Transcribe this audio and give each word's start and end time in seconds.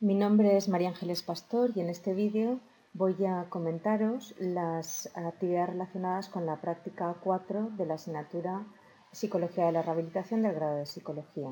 Mi 0.00 0.14
nombre 0.14 0.56
es 0.56 0.68
María 0.68 0.88
Ángeles 0.88 1.22
Pastor 1.22 1.70
y 1.74 1.80
en 1.80 1.88
este 1.88 2.12
vídeo 2.12 2.60
voy 2.92 3.16
a 3.24 3.46
comentaros 3.48 4.34
las 4.38 5.10
actividades 5.16 5.70
relacionadas 5.70 6.28
con 6.28 6.44
la 6.44 6.60
práctica 6.60 7.16
4 7.22 7.70
de 7.76 7.86
la 7.86 7.94
asignatura 7.94 8.66
Psicología 9.12 9.66
de 9.66 9.72
la 9.72 9.82
Rehabilitación 9.82 10.42
del 10.42 10.54
grado 10.54 10.76
de 10.76 10.86
Psicología. 10.86 11.50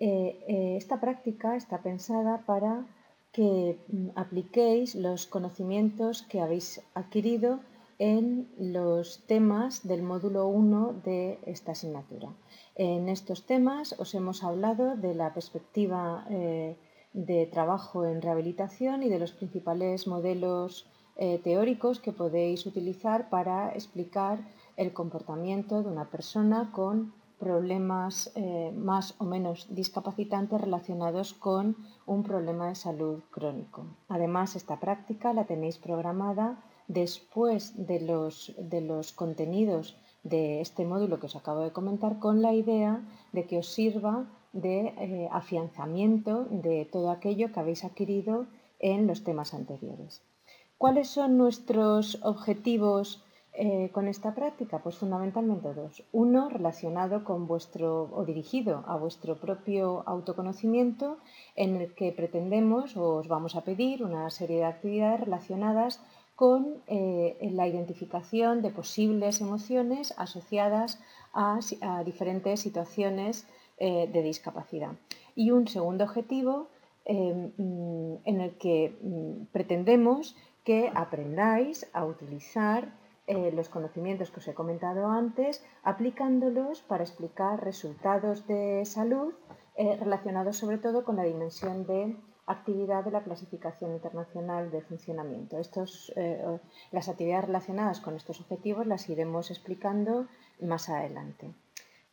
Eh, 0.00 0.44
eh, 0.48 0.76
esta 0.76 1.00
práctica 1.00 1.56
está 1.56 1.82
pensada 1.82 2.44
para 2.46 2.86
que 3.32 3.78
mm, 3.88 4.08
apliquéis 4.16 4.94
los 4.94 5.26
conocimientos 5.26 6.22
que 6.22 6.40
habéis 6.40 6.80
adquirido 6.94 7.60
en 7.98 8.48
los 8.56 9.26
temas 9.26 9.86
del 9.86 10.02
módulo 10.02 10.46
1 10.46 11.00
de 11.04 11.40
esta 11.46 11.72
asignatura. 11.72 12.32
En 12.76 13.08
estos 13.08 13.44
temas 13.46 13.94
os 13.98 14.14
hemos 14.14 14.44
hablado 14.44 14.96
de 14.96 15.14
la 15.14 15.34
perspectiva 15.34 16.24
eh, 16.30 16.76
de 17.12 17.46
trabajo 17.46 18.04
en 18.04 18.22
rehabilitación 18.22 19.02
y 19.02 19.08
de 19.08 19.18
los 19.18 19.32
principales 19.32 20.06
modelos 20.06 20.88
eh, 21.16 21.40
teóricos 21.42 21.98
que 21.98 22.12
podéis 22.12 22.66
utilizar 22.66 23.28
para 23.28 23.72
explicar 23.72 24.38
el 24.76 24.92
comportamiento 24.92 25.82
de 25.82 25.88
una 25.88 26.08
persona 26.08 26.70
con 26.70 27.12
problemas 27.40 28.32
eh, 28.34 28.72
más 28.76 29.14
o 29.18 29.24
menos 29.24 29.66
discapacitantes 29.70 30.60
relacionados 30.60 31.34
con 31.34 31.76
un 32.06 32.22
problema 32.22 32.68
de 32.68 32.74
salud 32.74 33.22
crónico. 33.30 33.86
Además, 34.08 34.56
esta 34.56 34.78
práctica 34.78 35.32
la 35.32 35.44
tenéis 35.44 35.78
programada 35.78 36.62
después 36.88 37.86
de 37.86 38.00
los, 38.00 38.54
de 38.58 38.80
los 38.80 39.12
contenidos 39.12 39.96
de 40.22 40.60
este 40.60 40.84
módulo 40.84 41.20
que 41.20 41.26
os 41.26 41.36
acabo 41.36 41.60
de 41.60 41.72
comentar 41.72 42.18
con 42.18 42.42
la 42.42 42.52
idea 42.52 43.02
de 43.32 43.46
que 43.46 43.58
os 43.58 43.68
sirva 43.68 44.26
de 44.52 44.78
eh, 44.88 45.28
afianzamiento 45.30 46.46
de 46.50 46.86
todo 46.90 47.10
aquello 47.10 47.52
que 47.52 47.60
habéis 47.60 47.84
adquirido 47.84 48.46
en 48.80 49.06
los 49.06 49.22
temas 49.22 49.54
anteriores. 49.54 50.22
¿Cuáles 50.78 51.08
son 51.08 51.36
nuestros 51.36 52.20
objetivos 52.22 53.22
eh, 53.52 53.90
con 53.92 54.06
esta 54.06 54.34
práctica? 54.34 54.78
Pues 54.78 54.96
fundamentalmente 54.96 55.74
dos. 55.74 56.04
Uno 56.12 56.48
relacionado 56.48 57.24
con 57.24 57.46
vuestro 57.46 58.08
o 58.12 58.24
dirigido 58.24 58.84
a 58.86 58.96
vuestro 58.96 59.36
propio 59.36 60.04
autoconocimiento 60.06 61.18
en 61.56 61.76
el 61.76 61.94
que 61.94 62.12
pretendemos 62.12 62.96
o 62.96 63.16
os 63.16 63.28
vamos 63.28 63.56
a 63.56 63.62
pedir 63.62 64.04
una 64.04 64.30
serie 64.30 64.58
de 64.58 64.64
actividades 64.64 65.20
relacionadas 65.20 66.00
con 66.38 66.84
eh, 66.86 67.36
la 67.52 67.66
identificación 67.66 68.62
de 68.62 68.70
posibles 68.70 69.40
emociones 69.40 70.14
asociadas 70.16 71.00
a 71.34 71.58
diferentes 72.04 72.60
situaciones 72.60 73.44
eh, 73.80 74.08
de 74.12 74.22
discapacidad. 74.22 74.92
Y 75.34 75.50
un 75.50 75.66
segundo 75.66 76.02
objetivo 76.04 76.68
eh, 77.04 77.52
mm, 77.56 78.14
en 78.24 78.40
el 78.40 78.56
que 78.56 78.96
mm, 79.02 79.46
pretendemos 79.52 80.36
que 80.62 80.92
aprendáis 80.94 81.90
a 81.92 82.04
utilizar 82.04 82.92
eh, 83.26 83.50
los 83.52 83.68
conocimientos 83.68 84.30
que 84.30 84.38
os 84.38 84.48
he 84.48 84.54
comentado 84.54 85.08
antes, 85.08 85.64
aplicándolos 85.82 86.82
para 86.82 87.02
explicar 87.02 87.64
resultados 87.64 88.46
de 88.46 88.84
salud 88.84 89.34
relacionados 89.76 90.56
sobre 90.56 90.78
todo 90.78 91.04
con 91.04 91.14
la 91.14 91.22
dimensión 91.22 91.86
de 91.86 92.16
actividad 92.48 93.04
de 93.04 93.10
la 93.10 93.22
clasificación 93.22 93.92
internacional 93.92 94.70
de 94.70 94.82
funcionamiento. 94.82 95.58
Estos, 95.58 96.12
las 96.90 97.08
actividades 97.08 97.46
relacionadas 97.46 98.00
con 98.00 98.16
estos 98.16 98.40
objetivos 98.40 98.86
las 98.86 99.08
iremos 99.08 99.50
explicando 99.50 100.26
más 100.60 100.88
adelante. 100.88 101.54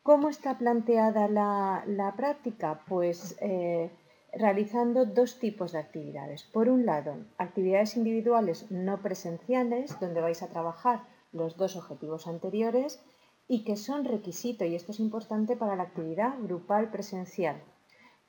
¿Cómo 0.06 0.28
está 0.28 0.56
planteada 0.56 1.26
la, 1.26 2.14
práctica? 2.16 2.84
Pues 2.86 3.36
eh, 3.40 3.90
realizando 4.32 5.04
dos 5.04 5.40
tipos 5.40 5.72
de 5.72 5.80
actividades. 5.80 6.44
Por 6.44 6.68
un 6.68 6.86
lado, 6.86 7.16
actividades 7.38 7.96
individuales 7.96 8.70
no 8.70 9.02
presenciales, 9.02 9.98
donde 9.98 10.20
vais 10.20 10.44
a 10.44 10.48
trabajar 10.48 11.02
los 11.32 11.56
dos 11.56 11.74
objetivos 11.74 12.28
anteriores 12.28 13.02
y 13.48 13.64
que 13.64 13.74
son 13.74 14.04
requisito, 14.04 14.64
y 14.64 14.76
esto 14.76 14.92
es 14.92 15.00
importante 15.00 15.56
para 15.56 15.74
la 15.74 15.82
actividad 15.82 16.38
grupal 16.40 16.92
presencial. 16.92 17.60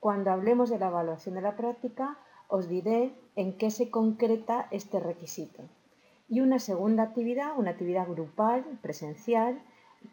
Cuando 0.07 0.31
hablemos 0.31 0.69
de 0.69 0.79
la 0.79 0.88
evaluación 0.88 1.35
de 1.35 1.41
la 1.41 1.57
práctica, 1.57 2.18
os 2.47 2.69
diré 2.69 3.13
en 3.35 3.57
qué 3.57 3.69
se 3.69 3.91
concreta 3.91 4.69
este 4.72 5.01
requisito. 5.01 5.63
Y 6.29 6.40
una 6.40 6.59
segunda 6.59 7.03
actividad, 7.03 7.59
una 7.59 7.72
actividad 7.72 8.07
grupal 8.07 8.63
presencial, 8.81 9.62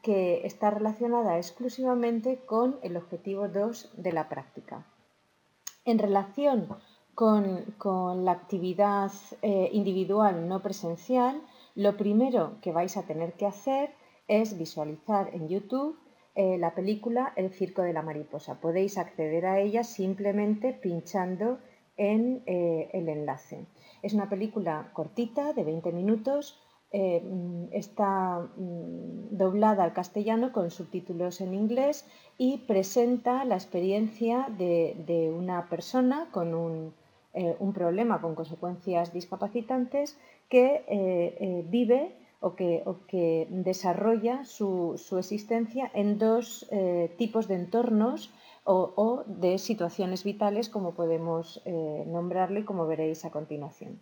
que 0.02 0.44
está 0.44 0.70
relacionada 0.70 1.36
exclusivamente 1.36 2.40
con 2.44 2.80
el 2.82 2.96
objetivo 2.96 3.46
2 3.46 3.92
de 3.96 4.12
la 4.12 4.28
práctica. 4.28 4.84
En 5.84 6.00
relación 6.00 6.66
con, 7.14 8.24
la 8.24 8.32
actividad 8.32 9.12
eh, 9.42 9.68
individual 9.72 10.48
no 10.48 10.60
presencial, 10.60 11.40
lo 11.76 11.96
primero 11.96 12.56
que 12.62 12.72
vais 12.72 12.96
a 12.96 13.04
tener 13.04 13.34
que 13.34 13.46
hacer 13.46 13.94
es 14.26 14.58
visualizar 14.58 15.32
en 15.32 15.48
YouTube 15.48 15.96
eh, 16.36 16.58
la 16.58 16.74
película 16.74 17.32
El 17.36 17.50
Circo 17.50 17.82
de 17.82 17.92
la 17.92 18.02
Mariposa. 18.02 18.60
Podéis 18.60 18.98
acceder 18.98 19.46
a 19.46 19.60
ella 19.60 19.84
simplemente 19.84 20.72
pinchando 20.72 21.58
en 21.96 22.42
eh, 22.46 22.90
el 22.92 23.08
enlace. 23.08 23.66
Es 24.02 24.14
una 24.14 24.28
película 24.28 24.90
cortita 24.92 25.52
de 25.52 25.64
20 25.64 25.92
minutos 25.92 26.60
eh, 26.90 27.20
mm, 27.20 27.72
está 27.72 28.40
mm, 28.56 29.36
doblada 29.36 29.84
al 29.84 29.92
castellano 29.92 30.52
con 30.52 30.70
subtítulos 30.70 31.40
en 31.40 31.54
inglés 31.54 32.06
y 32.36 32.58
presenta 32.58 33.44
la 33.44 33.54
experiencia 33.54 34.48
de, 34.58 35.32
una 35.36 35.68
persona 35.68 36.28
con 36.32 36.54
un, 36.54 36.94
eh, 37.32 37.56
problema 37.72 38.20
con 38.20 38.34
consecuencias 38.34 39.12
discapacitantes 39.12 40.18
que 40.48 41.64
vive 41.68 42.14
o 42.44 42.54
que, 42.56 43.46
desarrolla 43.50 44.44
su, 44.44 44.70
existencia 45.18 45.90
en 45.94 46.18
dos 46.18 46.68
tipos 47.16 47.48
de 47.48 47.56
entornos 47.62 48.30
o, 48.64 49.24
de 49.26 49.58
situaciones 49.58 50.24
vitales, 50.24 50.68
como 50.68 50.94
podemos 50.94 51.62
nombrarlo 52.06 52.58
y 52.60 52.64
como 52.64 52.86
veréis 52.86 53.24
a 53.24 53.30
continuación. 53.30 53.98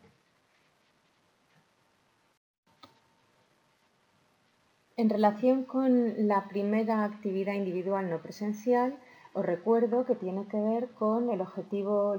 En 5.03 5.09
relación 5.09 5.65
con 5.65 6.29
la 6.29 6.49
primera 6.49 7.05
actividad 7.05 7.55
individual 7.55 8.11
no 8.11 8.21
presencial, 8.21 8.99
os 9.33 9.45
recuerdo 9.45 10.05
que 10.05 10.15
tiene 10.15 10.47
que 10.47 10.61
ver 10.61 10.91
con 10.91 11.31
el 11.31 11.41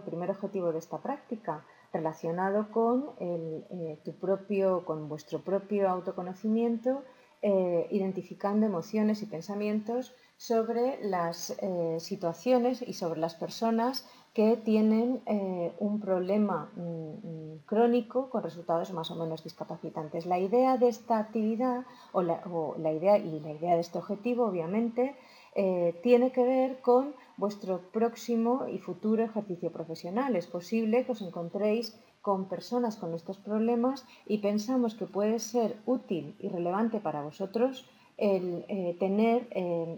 primer 0.02 0.32
objetivo 0.32 0.72
de 0.72 0.80
esta 0.80 0.98
práctica, 0.98 1.64
relacionado 1.94 2.72
con 2.72 3.12
eh, 3.20 4.00
tu 4.04 4.14
propio, 4.14 4.84
con 4.84 5.08
vuestro 5.08 5.40
propio 5.40 5.88
autoconocimiento, 5.88 7.04
eh, 7.42 7.88
identificando 7.92 8.66
emociones 8.66 9.22
y 9.22 9.28
pensamientos 9.28 10.14
sobre 10.36 11.00
las 11.04 11.56
eh, 11.62 11.98
situaciones 12.00 12.82
y 12.82 12.94
sobre 12.94 13.20
las 13.20 13.36
personas 13.36 14.08
que 14.34 14.58
tienen 14.58 15.22
un 15.78 16.00
problema 16.00 16.72
mm, 16.76 16.82
mm, 16.82 17.58
crónico 17.68 18.32
con 18.32 18.42
resultados 18.42 18.92
más 18.92 19.12
o 19.12 19.16
menos 19.16 19.44
discapacitantes. 19.44 20.26
La 20.26 20.40
idea 20.40 20.78
de 20.78 20.88
esta 20.88 21.20
actividad 21.20 21.86
o 22.14 22.24
la, 22.24 22.92
idea 22.92 23.20
y 23.20 23.40
la 23.42 23.52
idea 23.52 23.76
de 23.76 23.82
este 23.82 24.00
objetivo, 24.00 24.46
obviamente, 24.46 25.16
eh, 25.56 26.00
tiene 26.02 26.32
que 26.32 26.44
ver 26.44 26.82
con 26.82 27.16
vuestro 27.38 27.82
próximo 27.92 28.68
y 28.68 28.80
futuro 28.80 29.24
ejercicio 29.24 29.72
profesional. 29.72 30.36
Es 30.36 30.48
posible 30.48 31.06
que 31.06 31.12
os 31.14 31.22
encontréis 31.22 32.00
con 32.22 32.48
personas 32.48 32.96
con 32.96 33.14
estos 33.14 33.38
problemas 33.38 34.06
y 34.26 34.38
pensamos 34.38 34.96
que 34.96 35.06
puede 35.06 35.40
ser 35.40 35.78
útil 35.86 36.36
y 36.40 36.48
relevante 36.50 37.00
para 37.00 37.22
vosotros 37.22 37.86
el 38.18 38.66
eh, 38.70 38.96
tener 39.00 39.50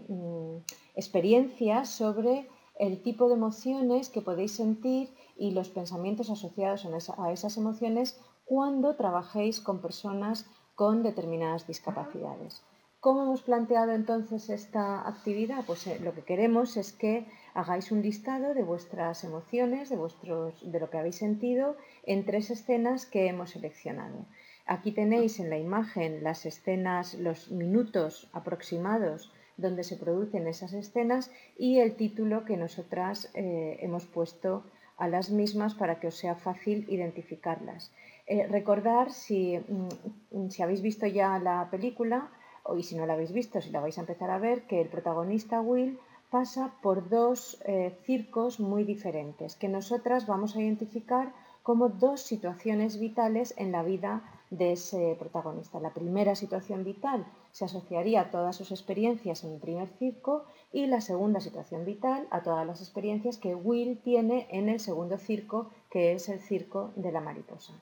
mm, 0.08 0.56
experiencias 0.96 1.90
sobre 1.90 2.48
el 2.78 3.02
tipo 3.02 3.28
de 3.28 3.34
emociones 3.34 4.10
que 4.10 4.22
podéis 4.22 4.52
sentir 4.52 5.10
y 5.36 5.52
los 5.52 5.68
pensamientos 5.68 6.30
asociados 6.30 6.86
a 7.18 7.32
esas 7.32 7.56
emociones 7.56 8.20
cuando 8.44 8.94
trabajéis 8.96 9.60
con 9.60 9.80
personas 9.80 10.46
con 10.74 11.02
determinadas 11.02 11.66
discapacidades. 11.66 12.62
¿Cómo 13.06 13.22
hemos 13.22 13.42
planteado 13.42 13.92
entonces 13.92 14.50
esta 14.50 15.06
actividad? 15.06 15.62
Pues 15.64 15.86
eh, 15.86 16.00
lo 16.02 16.12
que 16.12 16.22
queremos 16.22 16.76
es 16.76 16.92
que 16.92 17.24
hagáis 17.54 17.92
un 17.92 18.02
listado 18.02 18.52
de 18.52 18.64
vuestras 18.64 19.22
emociones, 19.22 19.90
de, 19.90 19.96
vuestros, 19.96 20.72
de 20.72 20.80
lo 20.80 20.90
que 20.90 20.98
habéis 20.98 21.14
sentido 21.14 21.76
en 22.02 22.24
tres 22.24 22.50
escenas 22.50 23.06
que 23.06 23.28
hemos 23.28 23.50
seleccionado. 23.50 24.26
Aquí 24.66 24.90
tenéis 24.90 25.38
en 25.38 25.50
la 25.50 25.56
imagen 25.56 26.24
las 26.24 26.46
escenas, 26.46 27.14
los 27.14 27.52
minutos 27.52 28.28
aproximados 28.32 29.32
donde 29.56 29.84
se 29.84 29.96
producen 29.96 30.48
esas 30.48 30.72
escenas 30.72 31.30
y 31.56 31.78
el 31.78 31.94
título 31.94 32.44
que 32.44 32.56
nosotras 32.56 33.30
eh, 33.34 33.78
hemos 33.82 34.04
puesto 34.06 34.64
a 34.96 35.06
las 35.06 35.30
mismas 35.30 35.74
para 35.74 36.00
que 36.00 36.08
os 36.08 36.16
sea 36.16 36.34
fácil 36.34 36.86
identificarlas. 36.88 37.92
Eh, 38.26 38.48
recordar, 38.48 39.12
si, 39.12 39.58
mm, 39.58 40.48
si, 40.48 40.60
habéis 40.64 40.82
visto 40.82 41.06
ya 41.06 41.38
la 41.38 41.68
película, 41.70 42.32
y 42.76 42.82
si 42.82 42.96
no 42.96 43.06
la 43.06 43.14
habéis 43.14 43.32
visto, 43.32 43.60
si 43.60 43.70
la 43.70 43.80
vais 43.80 43.98
a 43.98 44.02
empezar 44.02 44.30
a 44.30 44.38
ver, 44.38 44.62
que 44.62 44.80
el 44.80 44.88
protagonista 44.88 45.60
Will 45.60 45.98
pasa 46.30 46.72
por 46.82 47.08
dos 47.08 47.58
eh, 47.64 47.96
circos 48.04 48.58
muy 48.58 48.84
diferentes, 48.84 49.54
que 49.54 49.68
nosotras 49.68 50.26
vamos 50.26 50.56
a 50.56 50.60
identificar 50.60 51.32
como 51.62 51.88
dos 51.88 52.20
situaciones 52.20 52.98
vitales 52.98 53.54
en 53.56 53.72
la 53.72 53.82
vida 53.82 54.22
de 54.50 54.72
ese 54.72 55.16
protagonista. 55.18 55.80
La 55.80 55.92
primera 55.92 56.34
situación 56.36 56.84
vital 56.84 57.26
se 57.50 57.64
asociaría 57.64 58.20
a 58.20 58.30
todas 58.30 58.54
sus 58.54 58.70
experiencias 58.70 59.42
en 59.42 59.54
el 59.54 59.60
primer 59.60 59.88
circo 59.98 60.44
y 60.72 60.86
la 60.86 61.00
segunda 61.00 61.40
situación 61.40 61.84
vital 61.84 62.28
a 62.30 62.42
todas 62.42 62.66
las 62.66 62.80
experiencias 62.80 63.38
que 63.38 63.54
Will 63.54 63.98
tiene 63.98 64.46
en 64.50 64.68
el 64.68 64.78
segundo 64.78 65.18
circo, 65.18 65.70
que 65.90 66.12
es 66.12 66.28
el 66.28 66.40
circo 66.40 66.92
de 66.94 67.10
la 67.10 67.20
mariposa. 67.20 67.72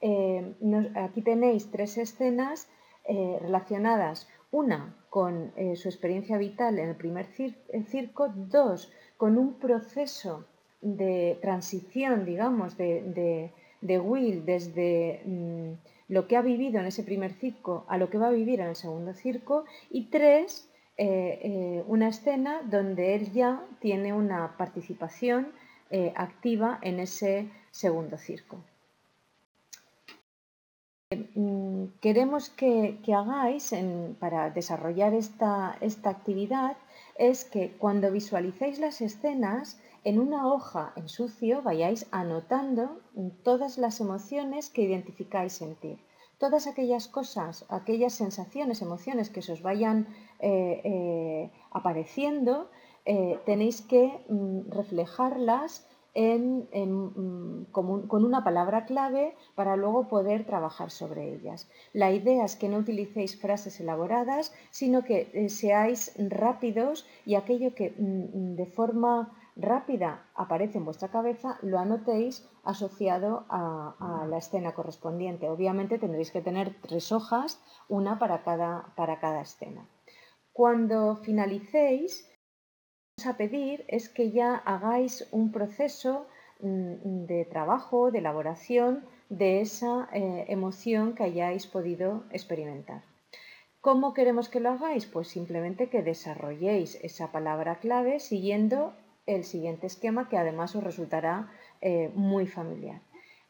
Eh, 0.00 0.54
aquí 0.96 1.22
tenéis 1.22 1.70
tres 1.70 1.98
escenas 1.98 2.68
eh, 3.12 3.38
relacionadas, 3.40 4.28
una 4.52 4.94
con 5.08 5.50
eh, 5.56 5.74
su 5.74 5.88
experiencia 5.88 6.38
vital 6.38 6.78
en 6.78 6.90
el 6.90 6.94
primer 6.94 7.26
circo, 7.26 8.28
dos 8.36 8.92
con 9.16 9.36
un 9.36 9.54
proceso 9.54 10.44
de 10.80 11.36
transición, 11.42 12.24
digamos, 12.24 12.76
de, 12.76 13.50
Will 13.82 14.44
desde 14.44 15.22
mm, 15.24 15.72
lo 16.06 16.28
que 16.28 16.36
ha 16.36 16.42
vivido 16.42 16.78
en 16.78 16.86
ese 16.86 17.02
primer 17.02 17.32
circo 17.32 17.84
a 17.88 17.98
lo 17.98 18.10
que 18.10 18.18
va 18.18 18.28
a 18.28 18.38
vivir 18.42 18.60
en 18.60 18.68
el 18.68 18.76
segundo 18.76 19.12
circo, 19.12 19.64
y 19.90 20.04
tres, 20.04 20.70
una 21.86 22.08
escena 22.08 22.60
donde 22.62 23.14
él 23.16 23.32
ya 23.32 23.64
tiene 23.80 24.12
una 24.12 24.56
participación 24.56 25.48
activa 26.14 26.78
en 26.82 27.00
ese 27.00 27.48
segundo 27.70 28.18
circo. 28.18 28.62
Mm, 31.12 31.86
queremos 32.00 32.50
que, 32.50 33.00
hagáis 33.20 33.64
para 34.20 34.50
desarrollar 34.50 35.12
esta, 35.12 35.76
esta 35.80 36.08
actividad 36.08 36.76
es 37.18 37.44
que 37.44 37.72
cuando 37.82 38.12
visualicéis 38.12 38.78
las 38.78 39.00
escenas, 39.00 39.80
en 40.04 40.20
una 40.20 40.46
hoja 40.46 40.92
en 40.94 41.08
sucio 41.08 41.62
vayáis 41.62 42.06
anotando 42.12 43.00
todas 43.42 43.76
las 43.76 44.00
emociones 44.00 44.70
que 44.70 44.82
identificáis 44.82 45.54
sentir. 45.54 45.98
Todas 46.38 46.68
aquellas 46.68 47.08
cosas, 47.08 47.66
aquellas 47.70 48.12
sensaciones, 48.12 48.80
emociones 48.80 49.30
que 49.30 49.42
se 49.42 49.52
os 49.54 49.62
vayan 49.62 50.06
eh, 50.38 50.80
eh, 50.84 51.50
apareciendo, 51.72 52.70
eh, 53.04 53.40
tenéis 53.44 53.82
que 53.82 54.04
mm, 54.28 54.70
reflejarlas 54.70 55.89
Mm, 56.12 57.70
con 57.70 58.24
una 58.24 58.42
palabra 58.42 58.84
clave 58.84 59.36
para 59.54 59.76
luego 59.76 60.08
poder 60.08 60.44
trabajar 60.44 60.90
sobre 60.90 61.32
ellas. 61.34 61.68
La 61.92 62.10
idea 62.10 62.44
es 62.44 62.56
que 62.56 62.68
no 62.68 62.78
utilicéis 62.78 63.40
frases 63.40 63.78
elaboradas, 63.78 64.52
sino 64.70 65.04
que 65.04 65.30
eh, 65.32 65.48
seáis 65.48 66.12
rápidos 66.18 67.06
y 67.24 67.36
aquello 67.36 67.74
que 67.76 67.94
mm, 67.96 68.56
de 68.56 68.66
forma 68.66 69.36
rápida 69.54 70.26
aparece 70.34 70.78
en 70.78 70.84
vuestra 70.84 71.08
cabeza, 71.10 71.58
lo 71.62 71.78
anotéis 71.78 72.48
asociado 72.64 73.44
a, 73.48 73.94
a, 74.00 74.26
la 74.26 74.38
escena 74.38 74.72
correspondiente. 74.72 75.48
Obviamente 75.48 75.98
tendréis 75.98 76.32
que 76.32 76.40
tener 76.40 76.74
tres 76.80 77.12
hojas, 77.12 77.62
una 77.88 78.18
para 78.18 78.42
cada, 78.42 78.92
para 78.96 79.20
cada 79.20 79.42
escena. 79.42 79.86
Cuando 80.52 81.16
finalicéis, 81.16 82.29
a 83.26 83.36
pedir 83.36 83.84
es 83.88 84.08
que 84.08 84.30
ya 84.30 84.56
hagáis 84.56 85.26
un 85.30 85.52
proceso 85.52 86.26
mm, 86.60 87.26
de 87.26 87.44
trabajo, 87.44 88.10
de 88.10 88.18
elaboración 88.18 89.04
de 89.28 89.60
esa 89.60 90.08
eh, 90.12 90.44
emoción 90.48 91.14
que 91.14 91.22
hayáis 91.24 91.66
podido 91.66 92.24
experimentar. 92.30 93.02
¿Cómo 93.80 94.12
queremos 94.12 94.48
que 94.48 94.60
lo 94.60 94.70
hagáis? 94.70 95.06
Pues 95.06 95.28
simplemente 95.28 95.88
que 95.88 96.02
desarrolléis 96.02 96.96
esa 97.02 97.32
palabra 97.32 97.76
clave 97.76 98.20
siguiendo 98.20 98.92
el 99.26 99.44
siguiente 99.44 99.86
esquema 99.86 100.28
que 100.28 100.36
además 100.36 100.74
os 100.76 100.84
resultará 100.84 101.50
eh, 101.80 102.10
muy 102.14 102.46
familiar. 102.46 103.00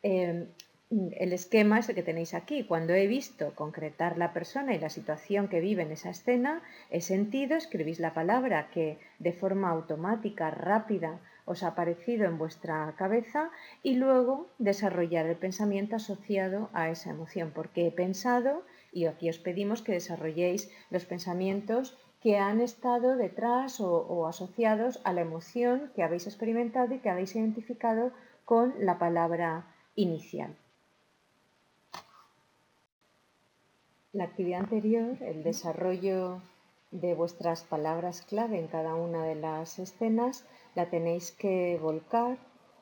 Em, 0.02 0.46
el 0.90 1.32
esquema 1.32 1.78
es 1.78 1.88
el 1.88 1.94
que 1.94 2.02
tenéis 2.02 2.34
aquí. 2.34 2.64
Cuando 2.64 2.94
he 2.94 3.06
visto 3.06 3.54
concretar 3.54 4.18
la 4.18 4.32
persona 4.32 4.74
y 4.74 4.80
la 4.80 4.88
situación 4.88 5.46
que 5.46 5.60
vive 5.60 5.82
en 5.82 5.92
esa 5.92 6.10
escena, 6.10 6.62
he 6.90 7.00
sentido, 7.00 7.56
escribís 7.56 8.00
la 8.00 8.12
palabra 8.12 8.70
que 8.70 8.98
de 9.20 9.32
forma 9.32 9.70
automática, 9.70 10.50
rápida, 10.50 11.20
os 11.44 11.62
ha 11.62 11.68
aparecido 11.68 12.24
en 12.26 12.38
vuestra 12.38 12.92
cabeza 12.98 13.50
y 13.84 13.94
luego 13.94 14.48
desarrollar 14.58 15.26
el 15.26 15.36
pensamiento 15.36 15.94
asociado 15.94 16.70
a 16.72 16.90
esa 16.90 17.10
emoción, 17.10 17.52
porque 17.54 17.86
he 17.86 17.92
pensado 17.92 18.64
y 18.92 19.06
aquí 19.06 19.30
os 19.30 19.38
pedimos 19.38 19.82
que 19.82 19.92
desarrolléis 19.92 20.72
los 20.90 21.04
pensamientos 21.04 21.96
que 22.20 22.38
han 22.38 22.60
estado 22.60 23.16
detrás 23.16 23.80
o, 23.80 23.92
o 23.92 24.26
asociados 24.26 25.00
a 25.04 25.12
la 25.12 25.20
emoción 25.20 25.92
que 25.94 26.02
habéis 26.02 26.26
experimentado 26.26 26.94
y 26.94 26.98
que 26.98 27.10
habéis 27.10 27.36
identificado 27.36 28.12
con 28.44 28.74
la 28.78 28.98
palabra 28.98 29.72
inicial. 29.94 30.56
La 34.12 34.24
actividad 34.24 34.62
anterior, 34.62 35.16
el 35.20 35.44
desarrollo 35.44 36.42
de 36.90 37.14
vuestras 37.14 37.62
palabras 37.62 38.22
clave 38.22 38.58
en 38.58 38.66
cada 38.66 38.96
una 38.96 39.24
de 39.24 39.36
las 39.36 39.78
escenas, 39.78 40.44
la 40.74 40.90
tenéis 40.90 41.30
que 41.30 41.78
volcar 41.80 42.36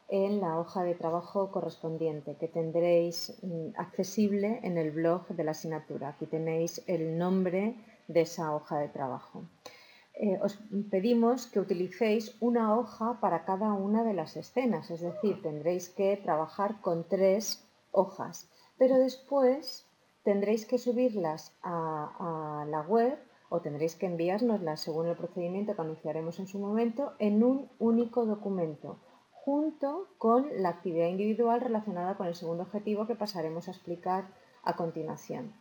en 0.08 0.40
la 0.40 0.58
hoja 0.58 0.84
de 0.84 0.94
trabajo 0.94 1.50
correspondiente 1.50 2.36
que 2.36 2.48
tendréis 2.48 3.38
mm, 3.42 3.72
accesible 3.76 4.60
en 4.62 4.78
el 4.78 4.90
blog 4.90 5.28
de 5.28 5.44
la 5.44 5.50
asignatura. 5.50 6.08
Aquí 6.08 6.24
tenéis 6.24 6.82
el 6.86 7.18
nombre 7.18 7.76
de 8.06 8.22
esa 8.22 8.54
hoja 8.54 8.78
de 8.78 8.88
trabajo. 8.88 9.44
Eh, 10.14 10.38
os 10.40 10.58
pedimos 10.90 11.46
que 11.46 11.60
utilicéis 11.60 12.36
una 12.40 12.74
hoja 12.74 13.20
para 13.20 13.44
cada 13.44 13.74
una 13.74 14.02
de 14.02 14.14
las 14.14 14.34
escenas, 14.38 14.90
es 14.90 15.02
decir, 15.02 15.42
tendréis 15.42 15.90
que 15.90 16.16
trabajar 16.16 16.80
con 16.80 17.06
tres 17.06 17.68
hojas, 17.92 18.50
pero 18.78 18.96
después 18.96 19.87
tendréis 20.28 20.66
que 20.66 20.76
subirlas 20.76 21.56
a, 21.62 22.66
la 22.68 22.82
web 22.82 23.16
o 23.48 23.62
tendréis 23.62 23.96
que 23.96 24.04
enviárnoslas 24.04 24.78
según 24.78 25.06
el 25.06 25.16
procedimiento 25.16 25.74
que 25.74 25.80
anunciaremos 25.80 26.38
en 26.38 26.46
su 26.46 26.58
momento 26.58 27.14
en 27.18 27.42
un 27.42 27.70
único 27.78 28.26
documento 28.26 29.00
junto 29.32 30.08
con 30.18 30.46
la 30.60 30.68
actividad 30.68 31.08
individual 31.08 31.62
relacionada 31.62 32.18
con 32.18 32.26
el 32.26 32.34
segundo 32.34 32.64
objetivo 32.64 33.06
que 33.06 33.14
pasaremos 33.16 33.68
a 33.68 33.70
explicar 33.70 34.28
a 34.64 34.76
continuación. 34.76 35.54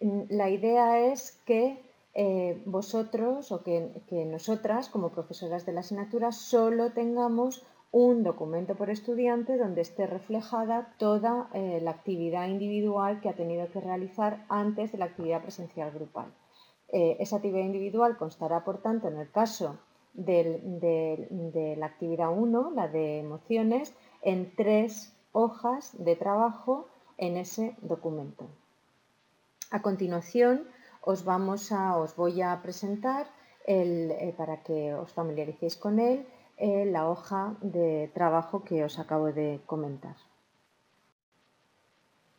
Mm, 0.00 0.22
la 0.28 0.48
idea 0.48 1.00
es 1.12 1.32
que 1.44 1.82
eh, 2.14 2.62
vosotros 2.66 3.50
o 3.50 3.64
que, 3.64 4.00
que, 4.06 4.24
nosotras 4.26 4.88
como 4.88 5.10
profesoras 5.10 5.66
de 5.66 5.72
la 5.72 5.80
asignatura 5.80 6.30
solo 6.30 6.92
tengamos 6.92 7.66
un 7.94 8.24
documento 8.24 8.74
por 8.74 8.90
estudiante 8.90 9.56
donde 9.56 9.82
esté 9.82 10.08
reflejada 10.08 10.92
toda 10.98 11.48
eh, 11.54 11.78
la 11.80 11.92
actividad 11.92 12.48
individual 12.48 13.20
que 13.20 13.28
ha 13.28 13.36
tenido 13.36 13.70
que 13.70 13.80
realizar 13.80 14.44
antes 14.48 14.90
de 14.90 14.98
la 14.98 15.04
actividad 15.04 15.42
presencial 15.42 15.92
grupal. 15.92 16.26
Eh, 16.88 17.16
esa 17.20 17.36
actividad 17.36 17.64
individual 17.64 18.16
constará, 18.16 18.64
por 18.64 18.82
tanto, 18.82 19.06
en 19.06 19.18
el 19.18 19.30
caso 19.30 19.78
de 20.12 21.76
la 21.78 21.86
actividad 21.86 22.36
1, 22.36 22.72
la 22.74 22.88
de 22.88 23.20
emociones, 23.20 23.94
en 24.22 24.52
tres 24.56 25.14
hojas 25.30 25.92
de 25.96 26.16
trabajo 26.16 26.88
en 27.16 27.36
ese 27.36 27.76
documento. 27.80 28.48
A 29.70 29.82
continuación, 29.82 30.66
os, 31.00 31.24
vamos 31.24 31.70
a, 31.70 31.96
os 31.96 32.16
voy 32.16 32.42
a 32.42 32.60
presentar, 32.60 33.28
eh, 33.66 34.34
para 34.36 34.64
que 34.64 34.94
os 34.94 35.12
familiaricéis 35.12 35.76
con 35.76 36.00
él, 36.00 36.26
la 36.58 37.08
hoja 37.08 37.56
de 37.60 38.10
trabajo 38.14 38.64
que 38.64 38.84
os 38.84 38.98
acabo 38.98 39.32
de 39.32 39.60
comentar. 39.66 40.16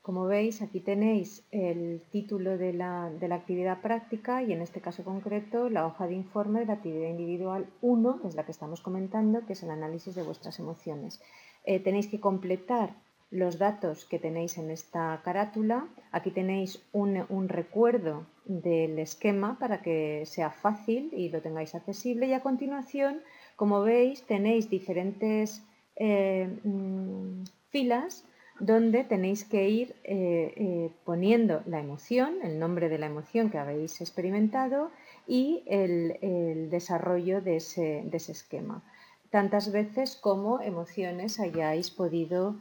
Como 0.05 0.27
veis, 0.27 0.62
aquí 0.62 0.81
tenéis 0.81 1.43
el 1.50 2.00
título 2.12 2.60
de 2.60 2.74
la, 2.74 3.07
actividad 3.31 3.81
práctica 3.81 4.43
y 4.43 4.53
en 4.53 4.62
este 4.62 4.79
caso 4.79 5.03
concreto 5.03 5.67
la 5.67 5.88
hoja 5.88 6.05
de 6.05 6.13
informe 6.13 6.60
de 6.60 6.67
la 6.67 6.74
actividad 6.74 7.10
individual 7.10 7.65
1, 7.81 8.22
que 8.22 8.27
es 8.27 8.36
la 8.36 8.45
que 8.45 8.51
estamos 8.51 8.81
comentando, 8.81 9.43
que 9.48 9.53
es 9.53 9.63
el 9.63 9.72
análisis 9.72 10.13
de 10.13 10.22
vuestras 10.22 10.60
emociones. 10.60 11.24
Eh, 11.63 11.79
tenéis 11.79 12.05
que 12.05 12.19
completar 12.19 12.93
los 13.31 13.57
datos 13.57 14.05
que 14.05 14.19
tenéis 14.19 14.60
en 14.60 14.69
esta 14.69 15.19
carátula. 15.24 15.88
Aquí 16.12 16.29
tenéis 16.29 16.86
un, 16.91 17.25
un, 17.29 17.50
recuerdo 17.50 18.27
del 18.45 19.00
esquema 19.00 19.57
para 19.57 19.81
que 19.81 20.22
sea 20.27 20.51
fácil 20.51 21.10
y 21.13 21.29
lo 21.29 21.41
tengáis 21.41 21.74
accesible 21.74 22.27
y 22.27 22.34
a 22.34 22.43
continuación 22.43 23.22
como 23.55 23.81
veis, 23.81 24.24
tenéis 24.24 24.69
diferentes 24.69 25.63
eh, 25.95 26.47
mm, 26.63 27.43
filas 27.69 28.25
donde 28.59 29.03
tenéis 29.03 29.43
que 29.43 29.67
ir 29.69 29.95
eh, 30.03 30.53
eh, 30.55 30.89
poniendo 31.03 31.62
la 31.65 31.79
emoción, 31.79 32.35
el 32.43 32.57
nombre 32.57 32.88
de 32.88 32.97
la 32.97 33.07
emoción 33.07 33.50
que 33.50 33.57
habéis 33.57 34.00
experimentado 34.00 34.91
y 35.27 35.63
el, 35.67 36.69
desarrollo 36.69 37.41
de 37.41 37.57
ese, 37.57 38.07
esquema, 38.13 38.81
tantas 39.29 39.74
veces 39.74 40.15
como 40.15 40.62
emociones 40.62 41.39
hayáis 41.39 41.91
podido 41.91 42.55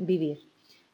vivir. 0.00 0.38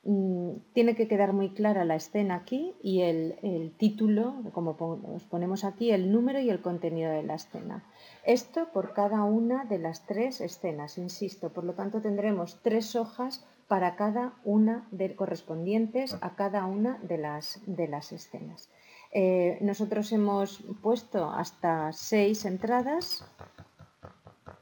Mm, 0.04 0.50
tiene 0.72 0.94
que 0.94 1.08
quedar 1.08 1.32
muy 1.32 1.50
clara 1.50 1.84
la 1.84 1.96
escena 1.96 2.36
aquí 2.36 2.74
y 2.82 3.02
el, 3.02 3.72
título, 3.78 4.34
como 4.52 4.76
os 5.14 5.24
ponemos 5.24 5.64
aquí, 5.64 5.90
el 5.90 6.12
número 6.12 6.40
y 6.40 6.50
el 6.50 6.60
contenido 6.60 7.10
de 7.10 7.22
la 7.22 7.34
escena. 7.34 7.84
Esto 8.24 8.68
por 8.72 8.92
cada 8.92 9.24
una 9.24 9.64
de 9.64 9.78
las 9.78 10.06
tres 10.06 10.40
escenas, 10.40 10.98
insisto, 10.98 11.52
por 11.52 11.64
lo 11.64 11.74
tanto 11.74 12.00
tendremos 12.00 12.60
tres 12.62 12.96
hojas 12.96 13.46
para 13.68 13.96
cada 13.96 14.34
una 14.44 14.86
de 14.90 15.14
correspondientes 15.14 16.16
a 16.20 16.36
cada 16.36 16.66
una 16.66 16.98
de 16.98 17.18
las, 17.18 17.60
de 17.66 17.88
las 17.88 18.12
escenas. 18.12 18.68
Eh, 19.12 19.58
nosotros 19.60 20.10
hemos 20.12 20.62
puesto 20.82 21.30
hasta 21.30 21.92
seis 21.92 22.44
entradas, 22.44 23.24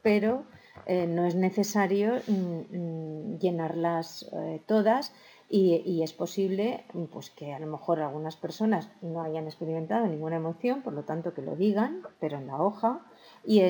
pero 0.03 0.45
eh, 0.85 1.07
no 1.07 1.25
es 1.25 1.35
necesario 1.35 2.21
mm, 2.27 2.31
mm, 2.77 3.39
llenarlas 3.39 4.29
eh, 4.33 4.61
todas 4.67 5.13
y, 5.55 6.01
es 6.01 6.13
posible 6.13 6.83
pues, 7.11 7.29
que 7.29 7.53
a 7.53 7.59
lo 7.59 7.67
mejor 7.67 7.99
algunas 7.99 8.35
personas 8.35 8.89
no 9.03 9.21
hayan 9.21 9.45
experimentado 9.45 10.07
ninguna 10.07 10.37
emoción, 10.37 10.81
por 10.81 10.93
lo 10.93 11.03
tanto 11.03 11.35
que 11.35 11.43
lo 11.43 11.55
digan, 11.55 12.01
pero 12.19 12.39
en 12.39 12.47
la 12.47 12.59
hoja, 12.59 13.05
y 13.45 13.61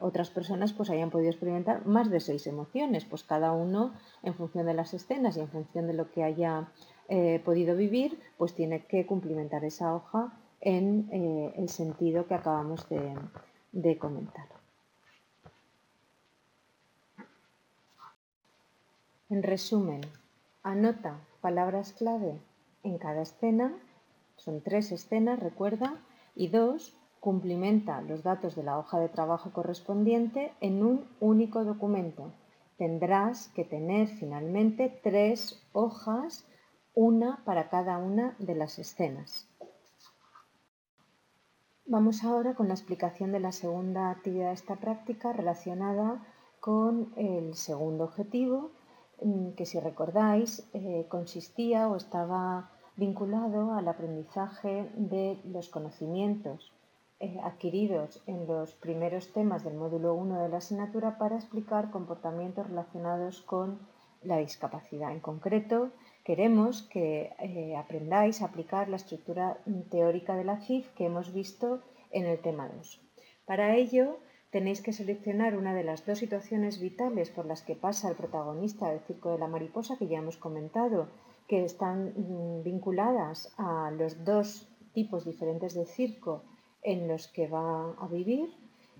otras 0.00 0.30
personas 0.30 0.72
pues 0.72 0.88
hayan 0.88 1.10
podido 1.10 1.30
experimentar 1.30 1.84
más 1.84 2.10
de 2.10 2.20
seis 2.20 2.46
emociones, 2.46 3.04
pues 3.04 3.22
cada 3.22 3.52
uno 3.52 3.92
en 4.22 4.34
función 4.34 4.64
de 4.64 4.72
las 4.72 4.94
escenas 4.94 5.36
y 5.36 5.40
en 5.40 5.48
función 5.48 5.86
de 5.86 5.92
lo 5.92 6.10
que 6.10 6.22
haya 6.22 6.70
eh, 7.10 7.42
podido 7.44 7.76
vivir, 7.76 8.18
pues 8.38 8.54
tiene 8.54 8.86
que 8.86 9.04
cumplimentar 9.04 9.64
esa 9.64 9.94
hoja 9.94 10.32
en 10.62 11.10
eh, 11.12 11.52
el 11.58 11.68
sentido 11.68 12.26
que 12.26 12.34
acabamos 12.34 12.86
de, 12.88 13.98
comentar. 13.98 14.46
En 19.28 19.42
resumen, 19.42 20.00
anota 20.62 21.20
palabras 21.40 21.92
clave 21.92 22.40
en 22.82 22.98
cada 22.98 23.22
escena, 23.22 23.74
son 24.36 24.62
tres 24.62 24.92
escenas, 24.92 25.40
recuerda, 25.40 26.00
y 26.34 26.48
dos, 26.48 26.96
cumplimenta 27.20 28.00
los 28.00 28.22
datos 28.22 28.56
de 28.56 28.62
la 28.62 28.78
hoja 28.78 28.98
de 28.98 29.08
trabajo 29.08 29.52
correspondiente 29.52 30.52
en 30.60 30.82
un 30.82 31.06
único 31.20 31.64
documento. 31.64 32.32
Tendrás 32.78 33.48
que 33.48 33.64
tener 33.64 34.08
finalmente 34.08 34.88
tres 35.02 35.62
hojas 35.72 36.46
una 36.94 37.44
para 37.44 37.68
cada 37.68 37.98
una 37.98 38.34
de 38.38 38.54
las 38.54 38.78
escenas. 38.78 39.46
Vamos 41.84 42.24
ahora 42.24 42.54
con 42.54 42.68
la 42.68 42.74
explicación 42.74 43.32
de 43.32 43.40
la 43.40 43.52
segunda 43.52 44.10
actividad 44.10 44.46
de 44.48 44.54
esta 44.54 44.76
práctica 44.76 45.32
relacionada 45.32 46.24
con 46.60 47.12
el 47.16 47.54
segundo 47.54 48.04
objetivo, 48.04 48.70
que 49.56 49.66
si 49.66 49.78
recordáis 49.80 50.68
eh, 50.72 51.06
consistía 51.08 51.88
o 51.88 51.96
estaba 51.96 52.70
vinculado 52.96 53.74
al 53.74 53.88
aprendizaje 53.88 54.90
de 54.94 55.38
los 55.44 55.68
conocimientos 55.68 56.72
eh, 57.20 57.38
adquiridos 57.42 58.22
en 58.26 58.46
los 58.46 58.74
primeros 58.74 59.32
temas 59.32 59.64
del 59.64 59.74
módulo 59.74 60.14
1 60.14 60.42
de 60.42 60.48
la 60.48 60.58
asignatura 60.58 61.18
para 61.18 61.36
explicar 61.36 61.90
comportamientos 61.90 62.66
relacionados 62.68 63.42
con 63.42 63.78
la 64.22 64.38
discapacidad. 64.38 65.12
En 65.12 65.20
concreto, 65.20 65.90
Queremos 66.24 66.82
que 66.82 67.32
eh, 67.40 67.74
aprendáis 67.76 68.40
a 68.40 68.46
aplicar 68.46 68.88
la 68.88 68.96
estructura 69.02 69.58
teórica 69.90 70.36
de 70.36 70.44
la 70.44 70.60
CIF 70.60 70.88
que 70.94 71.06
hemos 71.06 71.32
visto 71.32 71.80
en 72.10 72.26
el 72.26 72.38
tema 72.38 72.68
2. 72.68 73.00
Para 73.46 73.74
ello, 73.74 74.18
tenéis 74.50 74.82
que 74.82 74.92
seleccionar 74.92 75.56
una 75.56 75.74
de 75.74 75.84
las 75.84 76.04
dos 76.04 76.18
situaciones 76.18 76.80
vitales 76.80 77.30
por 77.30 77.46
las 77.46 77.62
que 77.62 77.76
pasa 77.76 78.08
el 78.08 78.16
protagonista 78.16 78.90
del 78.90 79.00
Circo 79.00 79.30
de 79.30 79.38
la 79.38 79.46
Mariposa, 79.46 79.96
que 79.96 80.08
ya 80.08 80.18
hemos 80.18 80.36
comentado, 80.36 81.08
que 81.48 81.64
están 81.64 82.12
mm, 82.16 82.62
vinculadas 82.62 83.52
a 83.56 83.90
los 83.92 84.24
dos 84.24 84.68
tipos 84.92 85.24
diferentes 85.24 85.74
de 85.74 85.86
circo 85.86 86.42
en 86.82 87.08
los 87.08 87.28
que 87.28 87.48
va 87.48 87.92
a 87.92 88.08
vivir. 88.08 88.50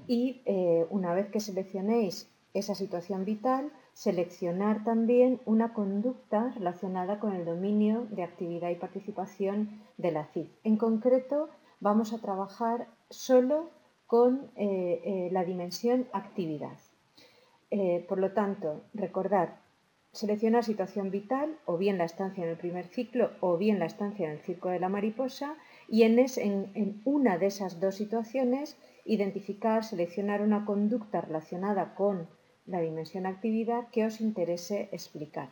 Y 0.06 0.42
eh, 0.46 0.86
una 0.90 1.14
vez 1.14 1.30
que 1.30 1.40
seleccionéis 1.40 2.30
esa 2.54 2.74
situación 2.74 3.24
vital, 3.24 3.72
seleccionar 3.92 4.82
también 4.84 5.40
una 5.44 5.72
conducta 5.72 6.50
relacionada 6.56 7.20
con 7.20 7.34
el 7.34 7.44
dominio 7.44 8.06
de 8.10 8.22
actividad 8.22 8.70
y 8.70 8.76
participación 8.76 9.82
de 9.98 10.12
la 10.12 10.26
CIF. 10.26 10.48
En 10.64 10.76
concreto, 10.76 11.48
vamos 11.80 12.12
a 12.12 12.18
trabajar 12.18 12.88
solo 13.08 13.70
con 14.10 14.50
eh, 14.56 15.00
eh, 15.04 15.28
la 15.30 15.44
dimensión 15.44 16.08
actividad. 16.12 16.76
Eh, 17.70 18.04
por 18.08 18.18
lo 18.18 18.32
tanto, 18.32 18.82
recordar, 18.92 19.60
seleccionar 20.10 20.64
situación 20.64 21.12
vital, 21.12 21.56
o 21.64 21.78
bien 21.78 21.96
la 21.96 22.06
estancia 22.06 22.42
en 22.42 22.50
el 22.50 22.56
primer 22.56 22.86
ciclo, 22.88 23.30
o 23.38 23.56
bien 23.56 23.78
la 23.78 23.86
estancia 23.86 24.26
en 24.26 24.32
el 24.32 24.40
circo 24.40 24.68
de 24.68 24.80
la 24.80 24.88
mariposa, 24.88 25.54
y 25.86 26.02
en, 26.02 26.18
en 26.18 27.00
una 27.04 27.38
de 27.38 27.46
esas 27.46 27.78
dos 27.78 27.94
situaciones 27.94 28.76
identificar, 29.04 29.84
seleccionar 29.84 30.42
una 30.42 30.64
conducta 30.64 31.20
relacionada 31.20 31.94
con 31.94 32.26
la 32.66 32.80
dimensión 32.80 33.26
actividad 33.26 33.90
que 33.92 34.06
os 34.06 34.20
interese 34.20 34.88
explicar. 34.90 35.50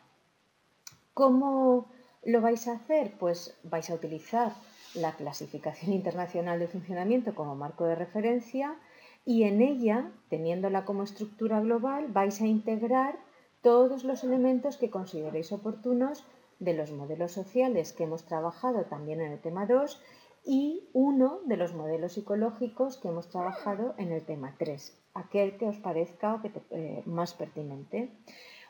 ¿Cómo 1.14 1.86
lo 2.24 2.40
vais 2.40 2.66
a 2.66 2.72
hacer? 2.72 3.12
Pues 3.20 3.56
vais 3.62 3.88
a 3.88 3.94
utilizar 3.94 4.50
la 4.94 5.12
clasificación 5.16 5.92
internacional 5.92 6.58
de 6.58 6.68
funcionamiento 6.68 7.34
como 7.34 7.54
marco 7.54 7.84
de 7.84 7.94
referencia 7.94 8.76
y 9.24 9.42
en 9.42 9.60
ella, 9.60 10.10
teniéndola 10.30 10.84
como 10.84 11.02
estructura 11.02 11.60
global, 11.60 12.06
vais 12.08 12.40
a 12.40 12.46
integrar 12.46 13.18
todos 13.60 14.04
los 14.04 14.24
elementos 14.24 14.76
que 14.76 14.90
consideréis 14.90 15.52
oportunos 15.52 16.24
de 16.58 16.74
los 16.74 16.90
modelos 16.92 17.32
sociales 17.32 17.92
que 17.92 18.04
hemos 18.04 18.24
trabajado 18.24 18.84
también 18.84 19.20
en 19.20 19.32
el 19.32 19.40
tema 19.40 19.66
2 19.66 20.02
y 20.44 20.88
uno 20.92 21.40
de 21.44 21.56
los 21.56 21.74
modelos 21.74 22.12
psicológicos 22.12 22.96
que 22.96 23.08
hemos 23.08 23.28
trabajado 23.28 23.94
en 23.98 24.12
el 24.12 24.24
tema 24.24 24.54
3, 24.58 24.98
aquel 25.14 25.56
que 25.58 25.66
os 25.66 25.76
parezca 25.76 26.40
eh, 26.70 27.02
más 27.04 27.34
pertinente. 27.34 28.10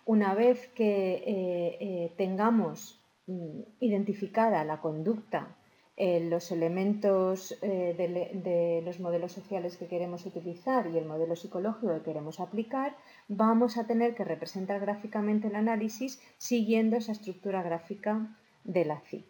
Una 0.04 0.34
vez 0.34 0.68
que 0.68 1.14
eh, 1.14 1.76
eh, 1.80 2.14
tengamos 2.16 3.00
mm, 3.26 3.60
identificada 3.80 4.64
la 4.64 4.80
conducta, 4.80 5.56
los 5.98 6.52
elementos 6.52 7.58
de, 7.60 8.82
los 8.84 9.00
modelos 9.00 9.32
sociales 9.32 9.76
que 9.76 9.88
queremos 9.88 10.24
utilizar 10.26 10.86
y 10.86 10.96
el 10.96 11.06
modelo 11.06 11.34
psicológico 11.34 11.92
que 11.94 12.02
queremos 12.02 12.38
aplicar, 12.38 12.96
vamos 13.26 13.76
a 13.76 13.86
tener 13.86 14.14
que 14.14 14.24
representar 14.24 14.80
gráficamente 14.80 15.48
el 15.48 15.56
análisis 15.56 16.22
siguiendo 16.38 16.96
esa 16.96 17.12
estructura 17.12 17.62
gráfica 17.62 18.36
de 18.62 18.84
la 18.84 19.00
CIF. 19.00 19.26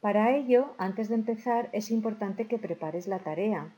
Para 0.00 0.34
ello, 0.34 0.74
antes 0.78 1.08
de 1.08 1.14
empezar, 1.14 1.68
es 1.72 1.90
importante 1.90 2.46
que 2.48 2.58
prepares 2.58 3.06
la 3.06 3.18
tarea. 3.18 3.72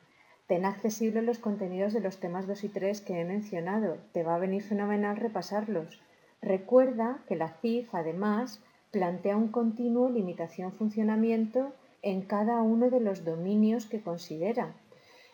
Ten 0.46 0.64
accesibles 0.64 1.24
los 1.24 1.38
contenidos 1.38 1.92
de 1.92 2.00
los 2.00 2.20
temas 2.20 2.46
2 2.46 2.64
y 2.64 2.68
3 2.68 3.00
que 3.00 3.20
he 3.20 3.24
mencionado. 3.24 3.98
Te 4.12 4.22
va 4.22 4.36
a 4.36 4.38
venir 4.38 4.62
fenomenal 4.62 5.16
repasarlos. 5.16 6.00
Recuerda 6.40 7.22
que 7.26 7.36
la 7.36 7.48
CIF, 7.60 7.94
además, 7.94 8.62
plantea 8.92 9.36
un 9.36 9.48
continuo 9.48 10.10
limitación-funcionamiento 10.10 11.72
en 12.02 12.22
cada 12.22 12.60
uno 12.62 12.90
de 12.90 13.00
los 13.00 13.24
dominios 13.24 13.86
que 13.86 14.02
considera. 14.02 14.74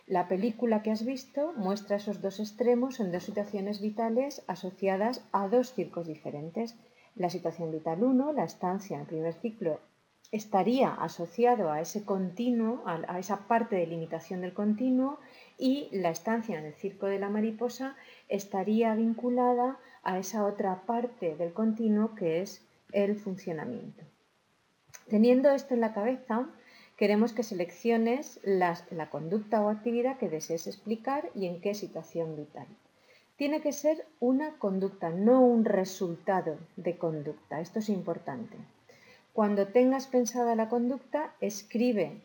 La 0.06 0.28
película 0.28 0.82
que 0.82 0.90
has 0.90 1.04
visto 1.04 1.52
muestra 1.56 1.96
esos 1.96 2.22
dos 2.22 2.40
extremos 2.40 3.00
en 3.00 3.12
dos 3.12 3.24
situaciones 3.24 3.80
vitales 3.80 4.42
asociadas 4.46 5.26
a 5.32 5.48
dos 5.48 5.74
circos 5.74 6.06
diferentes. 6.06 6.76
La 7.14 7.28
situación 7.28 7.72
vital 7.72 8.02
1, 8.02 8.32
la 8.32 8.44
estancia 8.44 8.98
en 8.98 9.06
primer 9.06 9.34
ciclo 9.34 9.80
estaría 10.30 10.92
asociado 10.94 11.70
a 11.70 11.80
ese 11.80 12.04
continuo, 12.04 12.82
a, 12.86 13.18
esa 13.18 13.48
parte 13.48 13.76
de 13.76 13.86
limitación 13.86 14.42
del 14.42 14.52
continuo 14.52 15.18
y 15.56 15.88
la 15.92 16.10
estancia 16.10 16.58
en 16.58 16.66
el 16.66 16.74
circo 16.74 17.06
de 17.06 17.18
la 17.18 17.30
mariposa 17.30 17.96
estaría 18.28 18.94
vinculada 18.94 19.78
a 20.02 20.18
esa 20.18 20.44
otra 20.44 20.82
parte 20.86 21.34
del 21.36 21.52
continuo 21.52 22.14
que 22.14 22.40
es 22.42 22.66
el 22.92 23.16
funcionamiento. 23.16 24.04
Teniendo 25.08 25.50
esto 25.50 25.74
en 25.74 25.80
la 25.80 25.94
cabeza, 25.94 26.48
queremos 26.98 27.32
que 27.32 27.44
selecciones 27.44 28.40
la 28.42 29.08
conducta 29.08 29.62
o 29.62 29.70
actividad 29.70 30.18
que 30.18 30.28
desees 30.28 30.66
explicar 30.66 31.30
y 31.34 31.46
en 31.46 31.60
qué 31.60 31.72
situación 31.74 32.36
vital. 32.36 32.66
Tiene 33.36 33.60
que 33.60 33.72
ser 33.72 34.04
una 34.18 34.58
conducta, 34.58 35.10
no 35.10 35.40
un 35.40 35.64
resultado 35.64 36.58
de 36.76 36.98
conducta. 36.98 37.60
Esto 37.60 37.78
es 37.78 37.88
importante. 37.88 38.56
Cuando 39.32 39.68
tengas 39.68 40.08
pensada 40.08 40.56
la 40.56 40.68
conducta, 40.68 41.36
escribe 41.40 42.20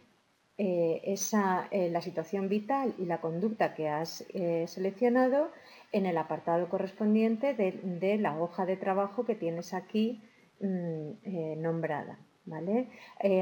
eh, 0.57 1.01
esa, 1.03 1.67
eh, 1.69 1.91
la 1.91 2.01
situación 2.01 2.49
vital 2.49 2.95
y 2.97 3.05
la 3.05 3.21
conducta 3.21 3.75
que 3.75 3.89
has 3.89 4.25
eh, 4.33 4.65
seleccionado 4.67 5.51
en 5.91 6.07
el 6.07 6.17
apartado 6.17 6.67
correspondiente 6.67 7.53
de, 7.53 8.17
la 8.17 8.39
hoja 8.41 8.65
de 8.65 8.77
trabajo 8.77 9.23
que 9.23 9.35
tienes 9.35 9.75
aquí 9.75 10.23
mm, 10.59 11.61
nombrada. 11.61 12.17
¿Vale? 12.45 12.89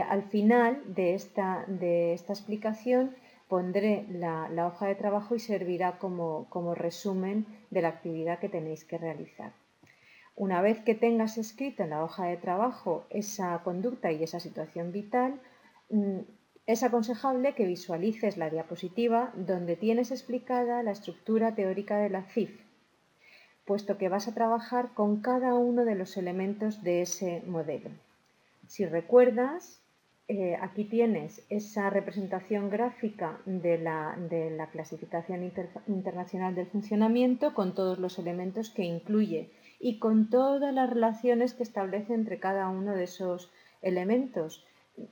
al 0.10 0.24
final 0.24 0.82
de 0.86 1.14
esta, 1.14 1.66
explicación 1.68 3.16
pondré 3.48 4.06
la, 4.10 4.48
la, 4.50 4.68
hoja 4.68 4.88
de 4.88 4.96
trabajo 4.96 5.36
y 5.36 5.40
servirá 5.40 5.98
como, 5.98 6.48
como 6.50 6.74
resumen 6.76 7.46
de 7.70 7.82
la 7.82 7.90
actividad 7.90 8.40
que 8.40 8.50
tenéis 8.50 8.86
que 8.86 8.98
realizar. 8.98 9.52
Una 10.36 10.62
vez 10.62 10.80
que 10.80 10.96
tengas 10.96 11.38
escrito 11.38 11.84
en 11.84 11.90
la 11.90 12.04
hoja 12.04 12.26
de 12.26 12.38
trabajo 12.38 13.06
esa 13.10 13.62
conducta 13.64 14.12
y 14.12 14.24
esa 14.24 14.40
situación 14.40 14.92
vital, 14.92 15.42
mm, 15.90 16.20
es 16.68 16.84
aconsejable 16.84 17.54
que 17.54 17.66
visualices 17.66 18.38
la 18.38 18.50
diapositiva 18.50 19.34
donde 19.36 19.76
tienes 19.76 20.12
explicada 20.12 20.84
la 20.84 20.92
estructura 20.92 21.54
teórica 21.54 21.98
de 21.98 22.10
la 22.10 22.24
CIF, 22.24 22.64
puesto 23.66 23.98
que 23.98 24.10
vas 24.10 24.28
a 24.28 24.34
trabajar 24.34 24.94
con 24.94 25.22
cada 25.22 25.54
uno 25.56 25.86
de 25.86 25.96
los 25.96 26.16
elementos 26.18 26.82
de 26.84 27.02
ese 27.02 27.44
modelo. 27.46 27.90
Si 28.72 28.86
recuerdas, 28.86 29.82
eh, 30.30 30.56
aquí 30.62 30.86
tienes 30.86 31.46
esa 31.50 31.90
representación 31.90 32.70
gráfica 32.70 33.42
de 33.46 33.78
la, 33.78 34.16
clasificación 34.72 35.52
internacional 35.88 36.56
del 36.56 36.68
funcionamiento 36.68 37.54
con 37.54 37.76
todos 37.76 38.00
los 38.00 38.18
elementos 38.18 38.70
que 38.70 38.86
incluye 38.86 39.52
y 39.78 40.00
con 40.00 40.30
todas 40.30 40.74
las 40.74 40.90
relaciones 40.90 41.54
que 41.54 41.64
establece 41.64 42.14
entre 42.14 42.40
cada 42.40 42.70
uno 42.70 42.94
de 42.96 43.04
esos 43.04 43.52
elementos. 43.82 44.66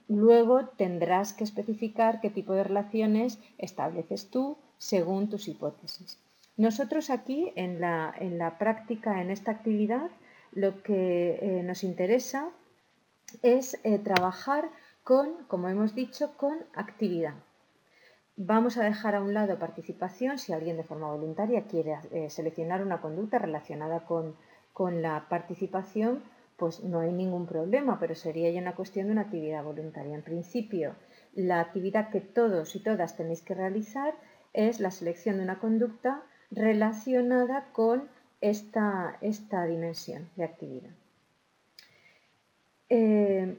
Luego 0.08 0.68
tendrás 0.78 1.34
que 1.34 1.44
especificar 1.44 2.22
qué 2.22 2.30
tipo 2.30 2.54
de 2.54 2.64
relaciones 2.64 3.40
estableces 3.58 4.30
tú 4.30 4.58
según 4.78 5.30
tus 5.30 5.50
hipótesis. 5.50 6.18
Nosotros 6.56 7.10
aquí 7.10 7.52
en 7.58 7.82
la, 7.82 8.56
práctica, 8.58 9.22
en 9.22 9.32
esta 9.32 9.52
actividad, 9.52 10.10
lo 10.54 10.82
que 10.82 11.40
eh, 11.42 11.62
nos 11.64 11.84
interesa 11.84 12.54
es 13.42 13.80
eh, 13.84 14.00
trabajar 14.00 14.70
con, 15.04 15.44
como 15.48 15.70
hemos 15.70 15.96
dicho, 15.96 16.36
con 16.38 16.58
actividad. 16.74 17.34
Vamos 18.36 18.78
a 18.78 18.84
dejar 18.84 19.16
a 19.16 19.22
un 19.22 19.34
lado 19.34 19.60
participación 19.60 20.40
si 20.40 20.54
alguien 20.54 20.78
de 20.78 20.84
forma 20.84 21.12
voluntaria 21.12 21.66
quiere 21.66 21.98
eh, 22.12 22.30
seleccionar 22.30 22.82
una 22.82 23.02
conducta 23.02 23.38
relacionada 23.38 24.06
con, 24.06 24.36
con 24.72 25.02
la 25.02 25.28
participación, 25.28 26.24
pues 26.56 26.84
no 26.84 27.00
hay 27.00 27.12
ningún 27.12 27.48
problema, 27.48 28.00
pero 28.00 28.16
sería 28.16 28.50
ya 28.50 28.62
una 28.62 28.76
cuestión 28.76 29.08
de 29.08 29.14
una 29.14 29.22
actividad 29.22 29.64
voluntaria. 29.64 30.16
En 30.16 30.24
principio, 30.24 30.96
la 31.34 31.60
actividad 31.60 32.12
que 32.12 32.22
todos 32.22 32.76
y 32.76 32.84
todas 32.84 33.18
tenéis 33.18 33.42
que 33.42 33.56
realizar 33.56 34.14
es 34.54 34.80
la 34.80 34.92
selección 34.92 35.38
de 35.38 35.44
una 35.44 35.60
conducta 35.60 36.24
relacionada 36.52 37.68
con 37.74 38.10
esta, 38.42 39.18
esta 39.22 39.66
dimensión 39.66 40.30
de 40.36 40.44
actividad. 40.46 40.99
Eh, 42.90 43.58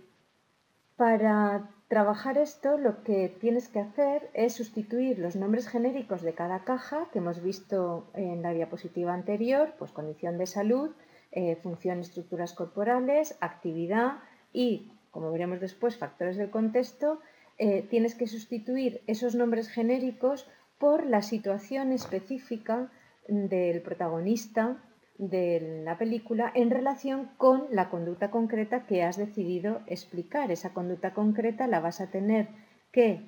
para 0.96 1.70
trabajar 1.88 2.38
esto 2.38 2.78
lo 2.78 3.02
que 3.02 3.28
tienes 3.40 3.68
que 3.68 3.80
hacer 3.80 4.30
es 4.34 4.52
sustituir 4.54 5.18
los 5.18 5.34
nombres 5.34 5.66
genéricos 5.68 6.22
de 6.22 6.34
cada 6.34 6.64
caja 6.64 7.08
que 7.12 7.18
hemos 7.18 7.42
visto 7.42 8.10
en 8.14 8.42
la 8.42 8.52
diapositiva 8.52 9.12
anterior, 9.14 9.74
pues 9.78 9.90
condición 9.92 10.38
de 10.38 10.46
salud, 10.46 10.90
eh, 11.32 11.56
función 11.62 12.00
estructuras 12.00 12.52
corporales, 12.52 13.36
actividad 13.40 14.18
y, 14.52 14.92
como 15.10 15.32
veremos 15.32 15.60
después, 15.60 15.96
factores 15.96 16.36
del 16.36 16.50
contexto, 16.50 17.20
eh, 17.58 17.86
tienes 17.90 18.14
que 18.14 18.26
sustituir 18.26 19.02
esos 19.06 19.34
nombres 19.34 19.68
genéricos 19.68 20.48
por 20.78 21.06
la 21.06 21.22
situación 21.22 21.92
específica 21.92 22.90
del 23.28 23.82
protagonista 23.82 24.82
de 25.20 25.82
la 25.84 25.98
película 25.98 26.50
en 26.54 26.70
relación 26.70 27.30
con 27.36 27.66
la 27.70 27.90
conducta 27.90 28.30
concreta 28.30 28.86
que 28.86 29.02
has 29.02 29.18
decidido 29.18 29.82
explicar. 29.86 30.50
Esa 30.50 30.72
conducta 30.72 31.12
concreta 31.12 31.66
la 31.66 31.80
vas 31.80 32.00
a 32.00 32.10
tener 32.10 32.48
que 32.90 33.20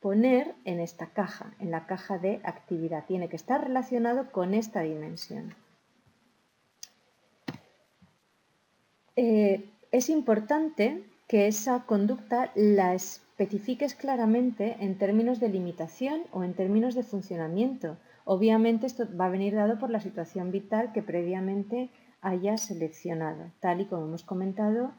poner 0.00 0.54
en 0.66 0.78
esta 0.78 1.06
caja, 1.06 1.54
en 1.58 1.70
la 1.70 1.86
caja 1.86 2.18
de 2.18 2.40
actividad. 2.44 3.06
Tiene 3.06 3.30
que 3.30 3.36
estar 3.36 3.64
relacionado 3.64 4.30
con 4.30 4.52
esta 4.52 4.82
dimensión. 4.82 5.54
Eh, 9.16 9.70
es 9.90 10.10
importante 10.10 11.02
que 11.28 11.46
esa 11.46 11.84
conducta 11.86 12.52
la 12.54 12.92
especifiques 12.94 13.94
claramente 13.94 14.76
en 14.80 14.98
términos 14.98 15.40
de 15.40 15.48
limitación 15.48 16.24
o 16.30 16.44
en 16.44 16.52
términos 16.52 16.94
de 16.94 17.04
funcionamiento 17.04 17.96
Obviamente 18.24 18.86
esto 18.86 19.06
va 19.18 19.26
a 19.26 19.30
venir 19.30 19.54
dado 19.54 19.78
por 19.78 19.90
la 19.90 20.00
situación 20.00 20.50
vital 20.50 20.92
que 20.92 21.02
previamente 21.02 21.90
hayas 22.20 22.62
seleccionado, 22.62 23.50
tal 23.60 23.80
y 23.80 23.86
como 23.86 24.04
hemos 24.04 24.22
comentado 24.22 24.92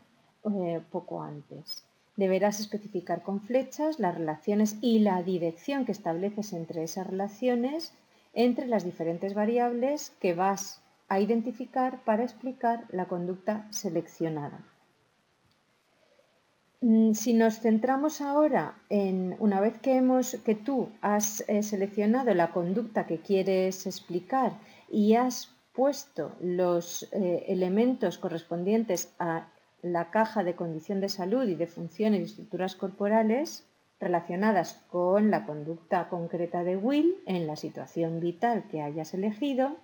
eh, 0.45 0.81
poco 0.91 1.23
antes. 1.23 1.85
Deberás 2.15 2.59
especificar 2.59 3.23
con 3.23 3.41
flechas 3.41 3.99
las 3.99 4.15
relaciones 4.15 4.77
y 4.81 4.99
la 4.99 5.23
dirección 5.23 5.85
que 5.85 5.93
estableces 5.93 6.53
entre 6.53 6.83
esas 6.83 7.07
relaciones 7.07 7.93
entre 8.33 8.67
las 8.67 8.83
diferentes 8.83 9.33
variables 9.33 10.11
que 10.19 10.33
vas 10.33 10.81
a 11.07 11.19
identificar 11.19 12.03
para 12.03 12.23
explicar 12.23 12.85
la 12.89 13.05
conducta 13.05 13.67
seleccionada. 13.71 14.59
Mm, 16.83 17.13
si 17.13 17.33
nos 17.33 17.61
centramos 17.61 18.19
ahora 18.19 18.75
en, 18.89 19.37
una 19.39 19.61
vez 19.61 19.77
que, 19.79 19.95
hemos, 19.95 20.35
que 20.43 20.53
tú 20.53 20.89
has 20.99 21.45
eh, 21.47 21.63
seleccionado 21.63 22.33
la 22.33 22.51
conducta 22.51 23.07
que 23.07 23.19
quieres 23.19 23.87
explicar 23.87 24.51
y 24.89 25.15
has 25.15 25.55
puesto 25.71 26.35
los 26.41 27.07
eh, 27.13 27.45
elementos 27.47 28.17
correspondientes 28.17 29.13
a 29.17 29.47
la 29.81 30.11
caja 30.11 30.43
de 30.43 30.55
condición 30.55 30.99
de 30.99 31.07
salud 31.07 31.47
y 31.47 31.55
de 31.55 31.67
funciones 31.67 32.19
y 32.19 32.23
estructuras 32.25 32.75
corporales 32.75 33.65
relacionadas 34.01 34.83
con 34.91 35.31
la 35.31 35.45
conducta 35.45 36.09
concreta 36.09 36.65
de 36.65 36.75
Will 36.75 37.15
en 37.25 37.47
la 37.47 37.55
situación 37.55 38.19
vital 38.19 38.65
que 38.69 38.81
hayas 38.81 39.13
elegido, 39.13 39.77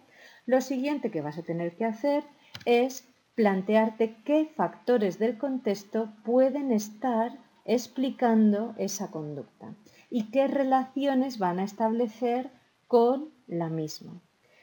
lo 0.46 0.60
siguiente 0.60 1.12
que 1.12 1.22
vas 1.22 1.38
a 1.38 1.44
tener 1.44 1.78
que 1.78 1.86
hacer 1.86 2.26
es 2.66 3.08
plantearte 3.39 4.17
qué 4.25 4.52
factores 4.54 5.17
del 5.17 5.38
contexto 5.38 6.12
pueden 6.25 6.73
estar 6.73 7.39
explicando 7.63 8.75
esa 8.78 9.12
conducta 9.12 9.78
y 10.10 10.30
qué 10.30 10.49
relaciones 10.49 11.39
van 11.39 11.60
a 11.60 11.63
establecer 11.63 12.52
con 12.88 13.30
la 13.47 13.69
misma. 13.69 14.21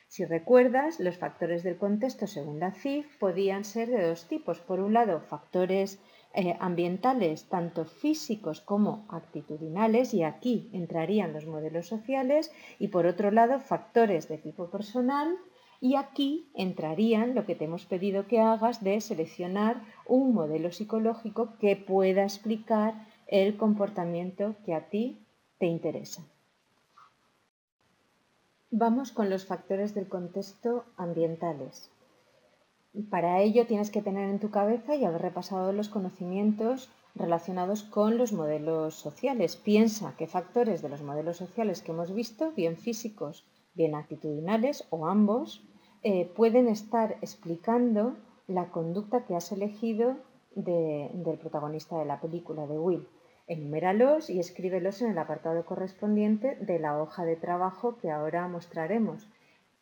Si 0.09 0.27
recuerdas, 0.27 1.01
los 1.01 1.17
factores 1.17 1.63
del 1.63 1.79
contexto 1.79 2.27
según 2.27 2.61
la 2.61 2.71
CIF 2.71 3.17
podían 3.19 3.65
ser 3.65 3.89
de 3.89 4.09
dos 4.09 4.29
tipos. 4.29 4.61
Por 4.61 4.81
un 4.81 4.93
lado, 4.93 5.23
factores 5.23 5.99
eh, 6.35 6.55
ambientales, 6.61 7.49
tanto 7.49 7.87
físicos 7.87 8.61
como 8.61 9.07
actitudinales, 9.09 10.13
y 10.13 10.23
aquí 10.23 10.69
entrarían 10.75 11.33
los 11.33 11.47
modelos 11.47 11.87
sociales, 11.87 12.53
y 12.79 12.89
por 12.89 13.07
otro 13.07 13.31
lado, 13.31 13.59
factores 13.59 14.29
de 14.29 14.37
tipo 14.37 14.69
personal, 14.69 15.35
y 15.81 15.97
aquí 15.97 16.49
entrarían 16.55 17.35
lo 17.35 17.45
que 17.47 17.55
te 17.55 17.65
hemos 17.65 17.85
pedido 17.85 18.27
que 18.27 18.41
hagas 18.41 18.83
de 18.83 19.01
seleccionar 19.01 19.83
un 20.07 20.35
modelo 20.35 20.73
psicológico 20.73 21.57
que 21.59 21.77
pueda 21.77 22.23
explicar 22.23 23.07
el 23.27 23.57
comportamiento 23.57 24.55
que 24.65 24.75
a 24.75 24.89
ti 24.89 25.19
te 25.59 25.67
interesa. 25.67 26.23
Vamos 28.71 29.13
con 29.13 29.31
los 29.31 29.47
factores 29.47 29.95
del 29.95 30.09
contexto 30.09 30.85
ambientales. 30.97 31.91
Para 33.11 33.41
ello 33.41 33.67
tienes 33.67 33.91
que 33.91 34.03
tener 34.03 34.29
en 34.29 34.39
tu 34.39 34.51
cabeza 34.51 34.97
y 34.97 35.05
haber 35.05 35.23
repasado 35.23 35.73
los 35.73 35.89
conocimientos 35.89 36.89
relacionados 37.15 37.83
con 37.83 38.19
los 38.19 38.33
modelos 38.33 38.95
sociales. 38.95 39.57
Piensa 39.57 40.15
qué 40.19 40.27
factores 40.27 40.83
de 40.83 40.89
los 40.89 41.03
modelos 41.03 41.37
sociales 41.37 41.83
que 41.83 41.93
hemos 41.93 42.15
visto, 42.15 42.53
bien 42.53 42.77
físicos, 42.77 43.45
bien 43.77 43.95
actitudinales 43.95 44.87
o 44.91 45.07
ambos, 45.07 45.65
eh, 46.03 46.31
pueden 46.35 46.69
estar 46.69 47.17
explicando 47.21 48.17
la 48.47 48.71
conducta 48.71 49.25
que 49.25 49.35
has 49.37 49.53
elegido 49.53 50.17
del 50.55 51.39
protagonista 51.39 51.99
de 51.99 52.07
la 52.07 52.21
película, 52.21 52.67
de 52.67 52.79
Will. 52.79 53.09
Enuméralos 53.47 54.31
y 54.31 54.41
escríbelos 54.41 55.03
en 55.03 55.11
el 55.11 55.19
apartado 55.19 55.65
correspondiente 55.67 56.57
de 56.57 56.79
la 56.79 57.01
hoja 57.01 57.25
de 57.25 57.37
trabajo 57.37 57.99
que 57.99 58.11
ahora 58.11 58.49
mostraremos. 58.49 59.29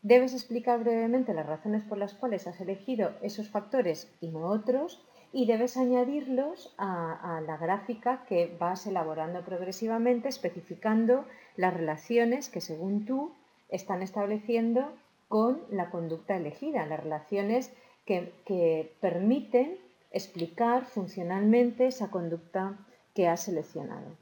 Debes 0.03 0.35
explicar 0.35 0.81
brevemente 0.81 1.33
las 1.33 1.47
razones 1.47 1.83
por 1.85 1.97
las 1.97 2.13
cuales 2.13 2.47
has 2.47 2.61
elegido 2.61 3.13
esos 3.23 3.49
factores 3.49 4.13
y 4.21 4.29
no 4.29 4.49
otros 4.49 5.03
y 5.33 5.47
debes 5.47 5.77
añadirlos 5.77 6.75
a, 6.79 7.41
la 7.47 7.57
gráfica 7.57 8.25
que 8.29 8.55
vas 8.61 8.87
elaborando 8.87 9.43
progresivamente 9.45 10.29
especificando 10.29 11.25
las 11.57 11.75
relaciones 11.75 12.51
que 12.51 12.61
según 12.61 13.05
tú 13.05 13.33
están 13.75 14.03
estableciendo 14.03 14.93
con 15.29 15.61
la 15.71 15.91
conducta 15.91 16.37
elegida, 16.37 16.87
las 16.87 17.03
relaciones 17.03 17.73
que, 18.07 18.93
permiten 19.01 19.79
explicar 20.11 20.85
funcionalmente 20.85 21.87
esa 21.87 22.11
conducta 22.11 22.79
que 23.15 23.27
has 23.27 23.41
seleccionado. 23.43 24.17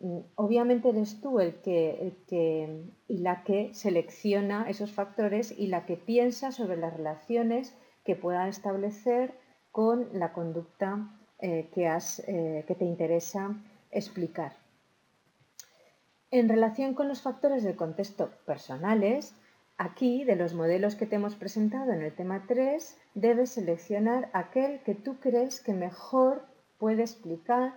Mm, 0.00 0.20
obviamente 0.36 0.88
eres 0.88 1.20
tú 1.20 1.38
el 1.40 1.56
que, 1.56 2.14
y 3.08 3.18
la 3.18 3.44
que 3.44 3.74
selecciona 3.74 4.68
esos 4.70 4.92
factores 4.92 5.52
y 5.56 5.66
la 5.66 5.84
que 5.84 5.96
piensa 5.96 6.50
sobre 6.50 6.76
las 6.76 6.94
relaciones 6.96 7.76
que 8.04 8.16
puedan 8.16 8.48
establecer 8.48 9.34
con 9.70 10.08
la 10.12 10.32
conducta 10.32 11.10
eh, 11.40 11.68
que, 11.74 11.86
eh, 11.86 12.64
que 12.66 12.74
te 12.74 12.84
interesa 12.84 13.54
explicar. 13.90 14.63
En 16.34 16.48
relación 16.48 16.94
con 16.94 17.06
los 17.06 17.22
factores 17.22 17.62
del 17.62 17.76
contexto 17.76 18.28
personales, 18.44 19.36
Aquí, 19.78 20.24
de 20.24 20.34
los 20.34 20.52
modelos 20.52 20.96
que 20.96 21.06
te 21.06 21.14
hemos 21.14 21.36
presentado 21.36 21.92
en 21.92 22.02
el 22.02 22.12
tema 22.12 22.44
3, 22.48 22.98
debes 23.14 23.50
seleccionar 23.50 24.30
aquel 24.32 24.80
que 24.82 24.96
tú 24.96 25.20
crees 25.20 25.60
que 25.60 25.72
mejor 25.74 26.44
puede 26.78 27.02
explicar 27.02 27.74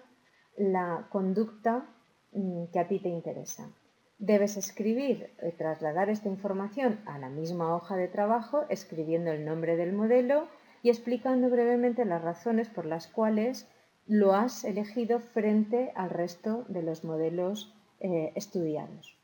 la 0.57 1.05
conducta 1.11 1.85
mm, 2.33 2.65
que 2.73 2.79
a 2.79 2.87
ti 2.87 2.97
te 2.99 3.09
interesa. 3.09 3.69
Debes 4.17 4.57
escribir, 4.57 5.29
y 5.43 5.45
eh, 5.45 5.55
trasladar 5.55 6.09
esta 6.09 6.27
información 6.27 6.99
a 7.05 7.19
la 7.19 7.29
misma 7.29 7.75
hoja 7.75 7.95
de 7.95 8.07
trabajo, 8.07 8.65
escribiendo 8.69 9.31
el 9.31 9.45
nombre 9.45 9.75
del 9.75 9.93
modelo 9.93 10.47
y 10.81 10.89
explicando 10.89 11.51
brevemente 11.51 12.05
las 12.05 12.23
razones 12.23 12.69
por 12.69 12.87
las 12.87 13.07
cuales 13.07 13.69
lo 14.07 14.33
has 14.33 14.63
elegido 14.63 15.19
frente 15.19 15.91
al 15.95 16.09
resto 16.09 16.65
de 16.69 16.81
los 16.81 17.03
modelos 17.03 17.76
eh, 17.99 18.31
estudiados. 18.35 19.17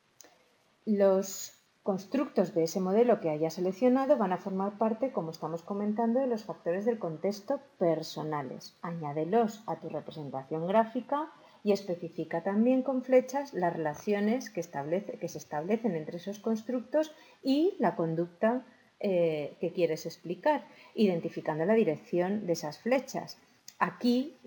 Los 0.85 1.63
constructos 1.83 2.53
de 2.53 2.63
ese 2.63 2.79
modelo 2.79 3.19
que 3.19 3.29
hayas 3.29 3.55
seleccionado 3.55 4.17
van 4.17 4.31
a 4.31 4.37
formar 4.37 4.77
parte, 4.77 5.11
como 5.11 5.31
estamos 5.31 5.63
comentando, 5.63 6.19
de 6.19 6.27
los 6.27 6.45
factores 6.45 6.85
del 6.85 6.97
contexto 6.97 7.59
personales. 7.77 8.77
Añádelos 8.81 9.63
a 9.67 9.75
tu 9.75 9.89
representación 9.89 10.65
gráfica 10.65 11.29
y 11.63 11.73
especifica 11.73 12.41
también 12.41 12.83
con 12.83 13.03
flechas 13.03 13.53
las 13.53 13.73
relaciones 13.73 14.49
que, 14.49 14.61
que 14.61 15.27
se 15.27 15.37
establecen 15.37 15.95
entre 15.95 16.17
esos 16.17 16.39
constructos 16.39 17.13
y 17.41 17.75
la 17.79 17.95
conducta 17.95 18.65
eh, 19.05 19.57
que 19.59 19.73
quieres 19.73 20.05
explicar, 20.05 20.65
identificando 20.95 21.65
la 21.65 21.73
dirección 21.73 22.45
de 22.47 22.53
esas 22.53 22.79
flechas. 22.79 23.37
Aquí 23.77 24.37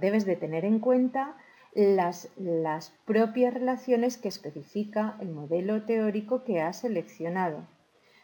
debes 0.00 0.24
de 0.24 0.34
tener 0.34 0.64
en 0.64 0.80
cuenta 0.80 1.36
las, 1.72 2.28
las, 2.36 2.90
propias 3.04 3.54
relaciones 3.54 4.16
que 4.16 4.28
especifica 4.28 5.16
el 5.20 5.30
modelo 5.30 5.82
teórico 5.84 6.44
que 6.44 6.60
has 6.60 6.80
seleccionado. 6.80 7.66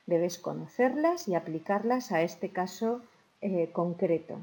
Debes 0.06 0.38
conocerlas 0.38 1.28
y 1.28 1.34
aplicarlas 1.34 2.12
a 2.12 2.22
este 2.22 2.50
caso 2.50 3.02
eh, 3.40 3.70
concreto. 3.72 4.38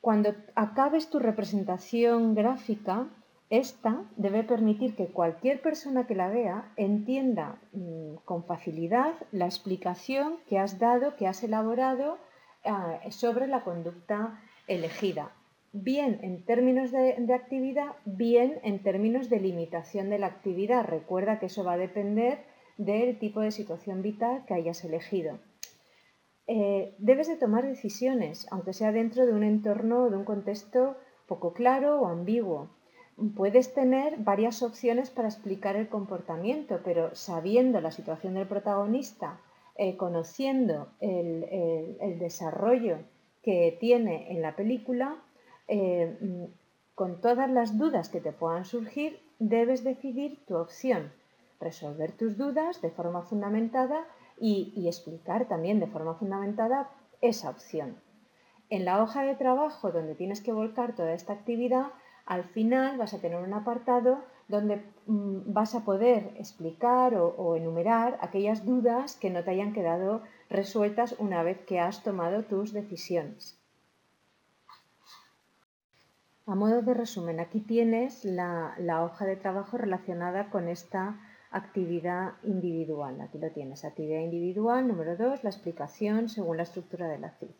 Cuando 0.00 0.34
acabes 0.54 1.10
tu 1.10 1.18
representación 1.18 2.34
gráfica, 2.34 3.08
esta 3.50 4.04
debe 4.16 4.44
permitir 4.44 4.96
que 4.96 5.08
cualquier 5.08 5.60
persona 5.60 6.06
que 6.06 6.14
la 6.14 6.28
vea 6.28 6.72
entienda 6.76 7.58
mm, 7.72 8.16
con 8.24 8.44
facilidad 8.44 9.12
la 9.30 9.44
explicación 9.44 10.38
que 10.48 10.58
has 10.58 10.78
dado, 10.78 11.16
que 11.16 11.28
has 11.28 11.42
elaborado 11.44 12.18
ah, 12.64 12.98
sobre 13.10 13.46
la 13.46 13.62
conducta 13.62 14.40
elegida, 14.66 15.32
bien 15.72 16.18
en 16.22 16.44
términos 16.44 16.92
de, 16.92 17.34
actividad, 17.34 17.94
bien 18.04 18.60
en 18.62 18.82
términos 18.82 19.30
de 19.30 19.40
limitación 19.40 20.10
de 20.10 20.18
la 20.18 20.26
actividad. 20.26 20.84
Recuerda 20.84 21.38
que 21.38 21.46
eso 21.46 21.64
va 21.64 21.74
a 21.74 21.78
depender 21.78 22.44
del 22.76 23.18
tipo 23.18 23.40
de 23.40 23.50
situación 23.50 24.02
vital 24.02 24.44
que 24.46 24.54
hayas 24.54 24.84
elegido. 24.84 25.38
Eh, 26.46 26.94
debes 26.98 27.28
de 27.28 27.36
tomar 27.36 27.66
decisiones, 27.66 28.46
aunque 28.50 28.72
sea 28.72 28.92
dentro 28.92 29.26
de 29.26 29.32
un 29.32 29.44
entorno 29.44 30.04
o 30.04 30.10
de 30.10 30.16
un 30.16 30.24
contexto 30.24 30.96
poco 31.26 31.54
claro 31.54 32.00
o 32.00 32.06
ambiguo. 32.06 32.70
Puedes 33.36 33.72
tener 33.74 34.18
varias 34.18 34.62
opciones 34.62 35.10
para 35.10 35.28
explicar 35.28 35.76
el 35.76 35.88
comportamiento, 35.88 36.80
pero 36.84 37.14
sabiendo 37.14 37.80
la 37.80 37.90
situación 37.90 38.34
del 38.34 38.48
protagonista, 38.48 39.40
eh, 39.76 39.96
conociendo 39.96 40.88
el, 41.00 42.18
desarrollo 42.18 42.98
que 43.42 43.76
tiene 43.80 44.30
en 44.32 44.42
la 44.42 44.54
película, 44.54 45.22
eh, 45.74 46.50
con 46.94 47.22
todas 47.22 47.50
las 47.50 47.78
dudas 47.78 48.10
que 48.10 48.20
te 48.20 48.30
puedan 48.30 48.66
surgir, 48.66 49.18
debes 49.38 49.82
decidir 49.82 50.44
tu 50.44 50.56
opción, 50.56 51.10
resolver 51.60 52.12
tus 52.12 52.36
dudas 52.36 52.82
de 52.82 52.90
forma 52.90 53.22
fundamentada 53.22 54.06
y, 54.38 54.86
explicar 54.86 55.48
también 55.48 55.80
de 55.80 55.86
forma 55.86 56.14
fundamentada 56.14 56.90
esa 57.22 57.48
opción. 57.48 57.96
En 58.68 58.84
la 58.84 59.02
hoja 59.02 59.22
de 59.22 59.34
trabajo 59.34 59.90
donde 59.92 60.14
tienes 60.14 60.42
que 60.42 60.52
volcar 60.52 60.94
toda 60.94 61.14
esta 61.14 61.32
actividad, 61.32 61.86
al 62.26 62.44
final 62.44 62.98
vas 62.98 63.14
a 63.14 63.20
tener 63.20 63.42
un 63.42 63.54
apartado 63.54 64.18
donde 64.48 64.84
mm, 65.06 65.54
vas 65.54 65.74
a 65.74 65.84
poder 65.86 66.34
explicar 66.36 67.14
o, 67.14 67.56
enumerar 67.56 68.18
aquellas 68.20 68.66
dudas 68.66 69.16
que 69.16 69.30
no 69.30 69.42
te 69.42 69.52
hayan 69.52 69.72
quedado 69.72 70.20
resueltas 70.50 71.16
una 71.18 71.42
vez 71.42 71.64
que 71.64 71.80
has 71.80 72.02
tomado 72.02 72.42
tus 72.42 72.74
decisiones. 72.74 73.61
A 76.44 76.56
modo 76.56 76.82
de 76.82 76.92
resumen, 76.92 77.38
aquí 77.38 77.60
tienes 77.60 78.24
la 78.24 79.04
hoja 79.04 79.24
de 79.26 79.36
trabajo 79.36 79.78
relacionada 79.78 80.50
con 80.50 80.68
esta 80.68 81.20
actividad 81.52 82.32
individual. 82.42 83.20
Aquí 83.20 83.38
lo 83.38 83.50
tienes, 83.50 83.84
actividad 83.84 84.20
individual. 84.20 84.88
Número 84.88 85.16
2, 85.16 85.44
la 85.44 85.50
explicación 85.50 86.28
según 86.28 86.56
la 86.56 86.64
estructura 86.64 87.06
de 87.08 87.18
la 87.18 87.30
CID. 87.30 87.50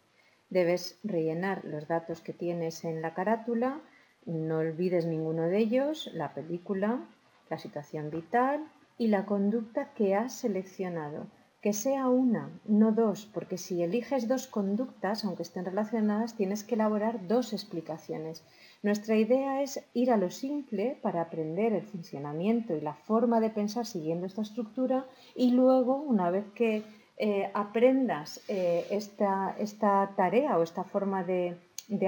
Debes 0.50 0.98
rellenar 1.04 1.64
los 1.64 1.86
datos 1.86 2.20
que 2.20 2.32
tienes 2.32 2.84
en 2.84 3.02
la 3.02 3.14
carátula, 3.14 3.80
no 4.26 4.58
olvides 4.58 5.06
ninguno 5.06 5.42
de 5.42 5.58
ellos, 5.58 6.10
la 6.12 6.34
película, 6.34 7.04
la 7.50 7.58
situación 7.58 8.10
vital 8.10 8.66
y 8.98 9.08
la 9.08 9.26
conducta 9.26 9.92
que 9.94 10.14
has 10.14 10.34
seleccionado. 10.34 11.26
Que 11.60 11.72
sea 11.72 12.08
una, 12.08 12.50
no 12.64 12.90
dos, 12.90 13.30
porque 13.32 13.56
si 13.56 13.84
eliges 13.84 14.26
dos 14.26 14.48
conductas, 14.48 15.24
aunque 15.24 15.44
estén 15.44 15.64
relacionadas, 15.64 16.34
tienes 16.34 16.64
que 16.64 16.74
elaborar 16.74 17.28
dos 17.28 17.52
explicaciones. 17.52 18.44
Nuestra 18.82 19.14
idea 19.14 19.62
es 19.62 19.80
ir 19.94 20.10
a 20.10 20.16
lo 20.16 20.28
simple 20.30 20.98
para 21.02 21.22
aprender 21.22 21.72
el 21.72 21.82
funcionamiento 21.82 22.76
y 22.76 22.80
la 22.80 22.94
forma 22.94 23.38
de 23.38 23.50
pensar 23.50 23.86
siguiendo 23.86 24.26
esta 24.26 24.42
estructura 24.42 25.06
y 25.36 25.52
luego, 25.52 25.94
una 25.96 26.30
vez 26.30 26.46
que 26.56 26.82
eh, 27.16 27.48
aprendas 27.54 28.40
eh, 28.48 28.84
esta, 28.90 30.14
tarea 30.16 30.58
o 30.58 30.64
esta 30.64 30.82
forma 30.82 31.22
de, 31.22 31.56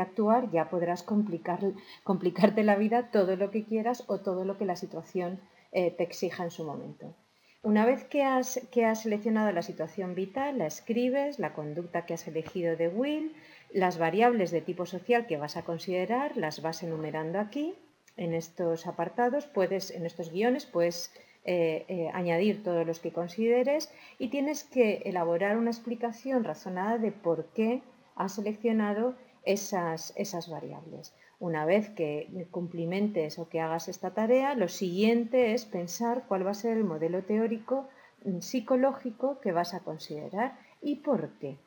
actuar, 0.01 0.51
ya 0.51 0.69
podrás 0.69 1.05
complicarte 1.05 2.65
la 2.65 2.75
vida 2.75 3.11
todo 3.13 3.37
lo 3.37 3.53
que 3.53 3.65
quieras 3.65 4.03
o 4.09 4.19
todo 4.19 4.45
lo 4.45 4.59
que 4.59 4.65
la 4.65 4.77
situación 4.77 5.39
eh, 5.71 5.93
te 5.93 6.03
exija 6.03 6.43
en 6.43 6.51
su 6.51 6.65
momento. 6.65 7.15
Una 7.63 7.87
vez 7.87 8.05
que 8.05 8.25
has, 8.25 8.61
que 8.71 8.85
has 8.85 9.03
seleccionado 9.03 9.51
la 9.53 9.63
situación 9.63 10.15
vital, 10.15 10.59
la 10.59 10.67
escribes, 10.67 11.39
la 11.39 11.55
conducta 11.55 12.05
que 12.05 12.15
has 12.15 12.27
elegido 12.29 12.77
de 12.77 12.89
Will, 12.89 13.33
las 13.75 13.99
variables 13.99 14.53
de 14.53 14.61
tipo 14.61 14.87
social 14.87 15.27
que 15.27 15.37
vas 15.37 15.57
a 15.57 15.65
considerar 15.65 16.37
las 16.37 16.63
vas 16.63 16.85
enumerando 16.85 17.41
aquí 17.41 17.75
en 18.17 18.33
estos 18.33 18.87
apartados, 18.87 19.47
puedes, 19.47 19.91
en 19.91 20.07
estos 20.07 20.31
guiones 20.31 20.65
puedes 20.65 21.13
eh, 21.45 21.85
eh, 21.89 22.09
añadir 22.15 22.63
todos 22.63 22.87
los 22.87 23.01
que 23.01 23.13
consideres 23.13 23.93
y 24.17 24.29
tienes 24.29 24.63
que 24.63 25.03
elaborar 25.07 25.57
una 25.57 25.73
explicación 25.73 26.45
razonada 26.45 26.99
de 26.99 27.11
por 27.11 27.47
qué 27.47 27.83
has 28.15 28.37
seleccionado 28.37 29.17
esas, 29.45 30.13
esas 30.17 30.49
variables. 30.49 31.13
Una 31.41 31.65
vez 31.67 31.91
que 31.91 32.47
cumplimentes 32.53 33.41
o 33.41 33.49
que 33.49 33.61
hagas 33.61 33.89
esta 33.89 34.15
tarea, 34.15 34.55
lo 34.55 34.69
siguiente 34.69 35.53
es 35.53 35.65
pensar 35.65 36.27
cuál 36.29 36.47
va 36.47 36.53
a 36.53 36.55
ser 36.55 36.77
el 36.77 36.85
modelo 36.85 37.25
teórico 37.25 37.89
mm, 38.25 38.39
psicológico 38.39 39.41
que 39.41 39.51
vas 39.51 39.75
a 39.75 39.81
considerar 39.81 40.57
y 40.81 40.97
por 40.97 41.31
qué. 41.41 41.59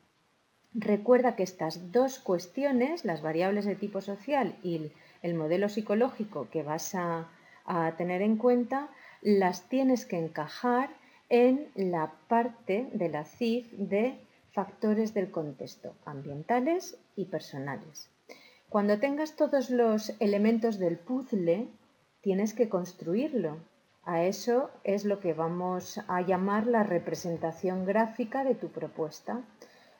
Recuerda 0.74 1.34
que 1.34 1.42
estas 1.42 1.92
dos 1.92 2.18
cuestiones, 2.18 3.04
las 3.04 3.22
variables 3.22 3.64
de 3.64 3.74
tipo 3.74 4.00
social 4.00 4.56
y 4.62 4.92
el 5.22 5.34
modelo 5.34 5.68
psicológico 5.68 6.48
que 6.50 6.62
vas 6.62 6.94
a, 6.94 7.28
tener 7.96 8.22
en 8.22 8.36
cuenta, 8.36 8.88
las 9.20 9.68
tienes 9.68 10.06
que 10.06 10.18
encajar 10.18 10.88
en 11.28 11.68
la 11.74 12.12
parte 12.28 12.88
de 12.92 13.10
la 13.10 13.24
CIF 13.24 13.70
de 13.72 14.18
factores 14.52 15.12
del 15.12 15.30
contexto, 15.30 15.94
ambientales 16.06 16.98
y 17.14 17.26
personales. 17.26 18.10
Cuando 18.70 18.98
tengas 18.98 19.36
todos 19.36 19.70
los 19.70 20.14
elementos 20.20 20.78
del 20.78 20.98
puzzle, 20.98 21.68
tienes 22.20 22.54
que 22.54 22.68
construirlo. 22.68 23.58
A 24.04 24.24
eso 24.24 24.70
es 24.84 25.04
lo 25.04 25.20
que 25.20 25.34
vamos 25.34 26.00
a 26.08 26.22
llamar 26.22 26.66
la 26.66 26.82
representación 26.82 27.84
gráfica 27.84 28.44
de 28.44 28.54
tu 28.54 28.68
propuesta. 28.68 29.42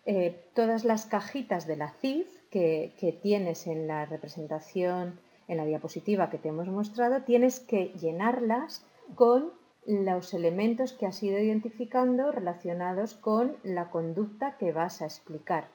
Eh, 0.07 0.49
todas 0.55 0.85
las 0.85 1.07
cajitas 1.07 1.67
de 1.67 1.77
la 1.77 1.91
CIF 1.91 2.29
que, 2.51 3.19
tienes 3.23 3.67
en 3.67 3.87
la 3.87 4.07
representación, 4.07 5.21
en 5.49 5.57
la 5.57 5.65
diapositiva 5.65 6.31
que 6.31 6.39
te 6.39 6.49
hemos 6.49 6.69
mostrado, 6.69 7.23
tienes 7.23 7.61
que 7.61 7.93
llenarlas 8.01 8.85
con 9.15 9.53
los 9.87 10.35
elementos 10.35 10.93
que 10.93 11.07
has 11.07 11.23
ido 11.23 11.39
identificando 11.39 12.31
relacionados 12.31 13.15
con 13.15 13.57
la 13.63 13.91
conducta 13.91 14.57
que 14.59 14.73
vas 14.73 15.01
a 15.01 15.07
explicar. 15.07 15.69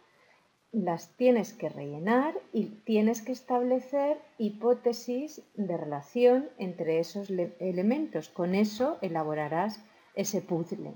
Las 0.71 1.15
tienes 1.15 1.53
que 1.53 1.69
rellenar 1.69 2.35
y 2.51 2.65
tienes 2.85 3.21
que 3.21 3.31
establecer 3.31 4.17
hipótesis 4.39 5.43
de 5.55 5.77
relación 5.77 6.49
entre 6.57 6.99
esos 6.99 7.29
elementos. 7.29 8.29
Con 8.29 8.55
eso 8.55 8.97
elaborarás 9.01 9.83
ese 10.15 10.41
puzzle. 10.41 10.93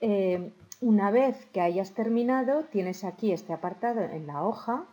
Eh, 0.00 0.52
una 0.84 1.10
vez 1.10 1.46
que 1.46 1.62
hayas 1.62 1.92
terminado, 1.94 2.64
tienes 2.64 3.04
aquí 3.04 3.32
este 3.32 3.54
apartado 3.54 4.02
en 4.02 4.26
la 4.26 4.44
hoja 4.44 4.84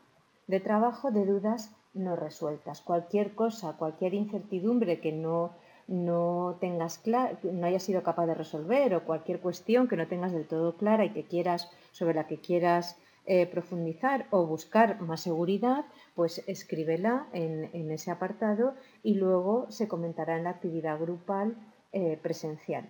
de 0.47 0.61
trabajo 0.61 1.11
de 1.11 1.25
dudas 1.25 1.75
no 1.93 2.15
resueltas. 2.15 2.79
Cualquier 2.79 3.35
cosa, 3.35 3.75
cualquier 3.77 4.13
incertidumbre 4.13 5.01
que 5.01 5.11
no, 5.11 5.51
no 5.89 6.55
tengas 6.61 7.01
no 7.05 7.67
hayas 7.67 7.83
sido 7.83 8.03
capaz 8.03 8.25
de 8.25 8.35
resolver 8.35 8.95
o 8.95 9.03
cualquier 9.03 9.41
cuestión 9.41 9.89
que 9.89 9.97
no 9.97 10.07
tengas 10.07 10.31
del 10.31 10.47
todo 10.47 10.77
clara 10.77 11.03
y 11.03 11.09
que 11.09 11.25
quieras 11.25 11.69
sobre 11.91 12.13
la 12.13 12.25
que 12.25 12.39
quieras 12.39 12.97
eh, 13.25 13.45
profundizar 13.45 14.27
o 14.29 14.45
buscar 14.45 15.01
más 15.01 15.19
seguridad, 15.19 15.83
pues 16.15 16.41
escríbela 16.47 17.27
en, 17.33 17.91
ese 17.91 18.11
apartado 18.11 18.75
y 19.03 19.15
luego 19.15 19.69
se 19.69 19.89
comentará 19.89 20.37
en 20.37 20.45
la 20.45 20.51
actividad 20.51 20.97
grupal 20.97 21.57
eh, 21.91 22.17
presencial. 22.21 22.87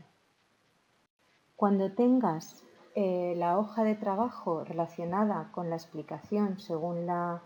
Cuando 1.56 1.92
tengas 1.94 2.64
eh, 2.95 3.34
la 3.38 3.58
hoja 3.58 3.84
de 3.84 3.95
trabajo 3.95 4.63
relacionada 4.63 5.49
con 5.54 5.69
la 5.69 5.75
explicación 5.75 6.60
según 6.60 7.06
la 7.06 7.41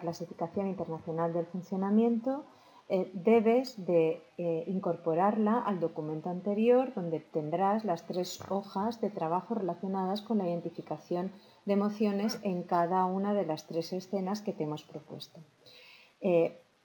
clasificación 0.00 0.66
internacional 0.66 1.32
del 1.32 1.46
funcionamiento, 1.46 2.44
eh, 2.90 3.10
debes 3.12 3.84
de 3.84 4.22
eh, 4.38 4.64
incorporarla 4.66 5.60
al 5.60 5.78
documento 5.78 6.30
anterior 6.30 6.94
donde 6.94 7.20
tendrás 7.20 7.84
las 7.84 8.06
tres 8.06 8.40
hojas 8.48 9.00
de 9.00 9.10
trabajo 9.10 9.54
relacionadas 9.54 10.22
con 10.22 10.38
la 10.38 10.48
identificación 10.48 11.30
de 11.66 11.74
emociones 11.74 12.40
en 12.42 12.62
cada 12.62 13.04
una 13.04 13.34
de 13.34 13.44
las 13.44 13.66
tres 13.66 13.92
escenas 13.92 14.40
que 14.40 14.54
te 14.54 14.64
hemos 14.64 14.84
propuesto. 14.84 15.40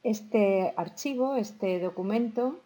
Este 0.03 0.73
archivo, 0.75 1.35
este 1.35 1.79
documento, 1.79 2.59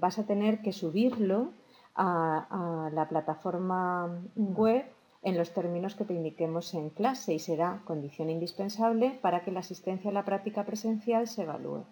vas 0.00 0.18
a 0.18 0.26
tener 0.26 0.60
que 0.62 0.72
subirlo 0.72 1.52
a 1.94 2.90
la 2.92 3.08
plataforma 3.08 4.22
web 4.34 4.84
en 5.22 5.36
los 5.36 5.52
términos 5.52 5.94
que 5.94 6.04
te 6.04 6.14
indiquemos 6.14 6.72
en 6.74 6.90
clase 6.90 7.34
y 7.34 7.38
será 7.38 7.82
condición 7.84 8.30
indispensable 8.30 9.18
para 9.22 9.44
que 9.44 9.52
la 9.52 9.60
asistencia 9.60 10.10
a 10.10 10.14
la 10.14 10.24
práctica 10.24 10.64
presencial 10.64 11.26
se 11.28 11.42
evalúe 11.42 11.84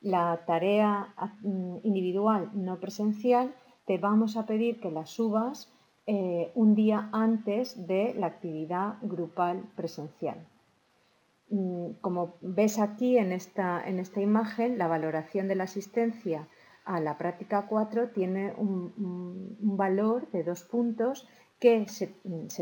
la 0.00 0.44
tarea 0.46 1.14
mm, 1.42 1.78
individual 1.82 2.50
no 2.54 2.80
presencial, 2.80 3.54
te 3.86 3.98
vamos 3.98 4.36
a 4.36 4.46
pedir 4.46 4.80
que 4.80 4.90
la 4.90 5.06
subas 5.06 5.72
eh, 6.06 6.50
un 6.54 6.74
día 6.74 7.08
antes 7.12 7.86
de 7.86 8.14
la 8.14 8.26
actividad 8.26 8.96
grupal 9.02 9.70
presencial. 9.76 10.46
Mm, 11.50 11.92
como 12.00 12.34
ves 12.40 12.78
aquí 12.78 13.18
en 13.18 13.32
esta, 13.32 13.82
en 13.86 13.98
esta 13.98 14.20
imagen, 14.20 14.78
la 14.78 14.88
valoración 14.88 15.48
de 15.48 15.56
la 15.56 15.64
asistencia 15.64 16.48
a 16.90 16.98
la 16.98 17.16
práctica 17.16 17.66
4 17.68 18.08
tiene 18.08 18.52
un, 18.56 19.56
valor 19.60 20.28
de 20.32 20.42
dos 20.42 20.64
puntos 20.64 21.28
que 21.60 21.86
se, 21.86 22.08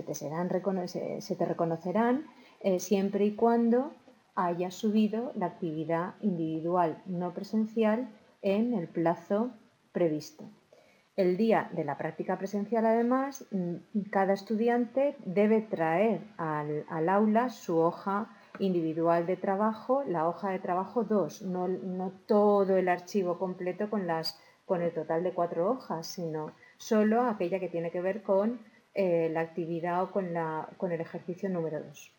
te, 0.03 0.14
serán, 0.14 0.51
reconocerán 0.51 2.27
eh, 2.61 2.79
siempre 2.79 3.25
y 3.25 3.35
cuando 3.35 3.93
haya 4.35 4.71
subido 4.71 5.33
la 5.35 5.47
actividad 5.47 6.14
individual 6.21 7.03
no 7.07 7.33
presencial 7.33 8.11
en 8.43 8.75
el 8.75 8.88
plazo 8.88 9.51
previsto. 9.93 10.45
El 11.17 11.37
día 11.37 11.71
de 11.73 11.85
la 11.85 11.97
práctica 11.97 12.37
presencial, 12.37 12.85
además, 12.85 13.47
mm, 13.51 14.11
cada 14.11 14.35
estudiante 14.35 15.17
debe 15.25 15.62
traer 15.62 16.21
al, 16.37 17.09
aula 17.09 17.49
su 17.49 17.79
hoja 17.79 18.29
individual 18.61 19.27
de 19.27 19.37
trabajo, 19.37 20.03
la 20.05 20.29
hoja 20.29 20.51
de 20.51 20.59
trabajo 20.59 21.05
2, 21.05 21.42
no, 21.42 22.12
todo 22.27 22.77
el 22.77 22.88
archivo 22.88 23.38
completo 23.38 23.90
con, 23.90 24.07
las, 24.07 24.38
con 24.66 24.83
el 24.83 24.92
total 24.92 25.23
de 25.23 25.33
cuatro 25.33 25.71
hojas, 25.71 26.07
sino 26.07 26.53
solo 26.77 27.23
aquella 27.23 27.61
que 27.61 27.68
tiene 27.68 27.90
que 27.90 28.01
ver 28.01 28.23
con 28.23 28.61
eh, 28.94 29.29
la 29.33 29.40
actividad 29.40 30.03
o 30.03 30.11
con, 30.11 30.33
la, 30.33 30.68
con 30.77 30.92
el 30.92 31.01
ejercicio 31.01 31.49
número 31.49 31.83
2. 31.83 32.12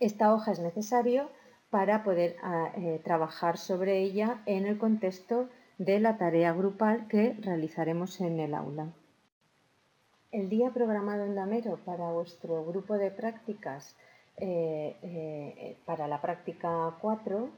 Esta 0.00 0.34
hoja 0.34 0.52
es 0.52 0.60
necesario 0.60 1.28
para 1.70 2.02
poder 2.02 2.36
ah, 2.42 2.72
eh, 2.76 3.00
trabajar 3.04 3.56
sobre 3.56 3.98
ella 3.98 4.42
en 4.46 4.66
el 4.66 4.78
contexto 4.78 5.48
de 5.78 6.00
la 6.00 6.18
tarea 6.18 6.52
grupal 6.52 7.06
que 7.08 7.36
realizaremos 7.40 8.20
en 8.20 8.40
el 8.40 8.54
aula. 8.54 8.92
El 10.32 10.48
día 10.48 10.70
programado 10.70 11.24
en 11.24 11.34
Damero 11.34 11.78
para 11.84 12.12
vuestro 12.12 12.64
grupo 12.64 12.98
de 12.98 13.10
prácticas 13.10 13.96
eh, 14.40 14.96
eh, 15.02 15.76
para 15.84 16.08
la 16.08 16.20
práctica 16.20 16.96
4 17.00 17.50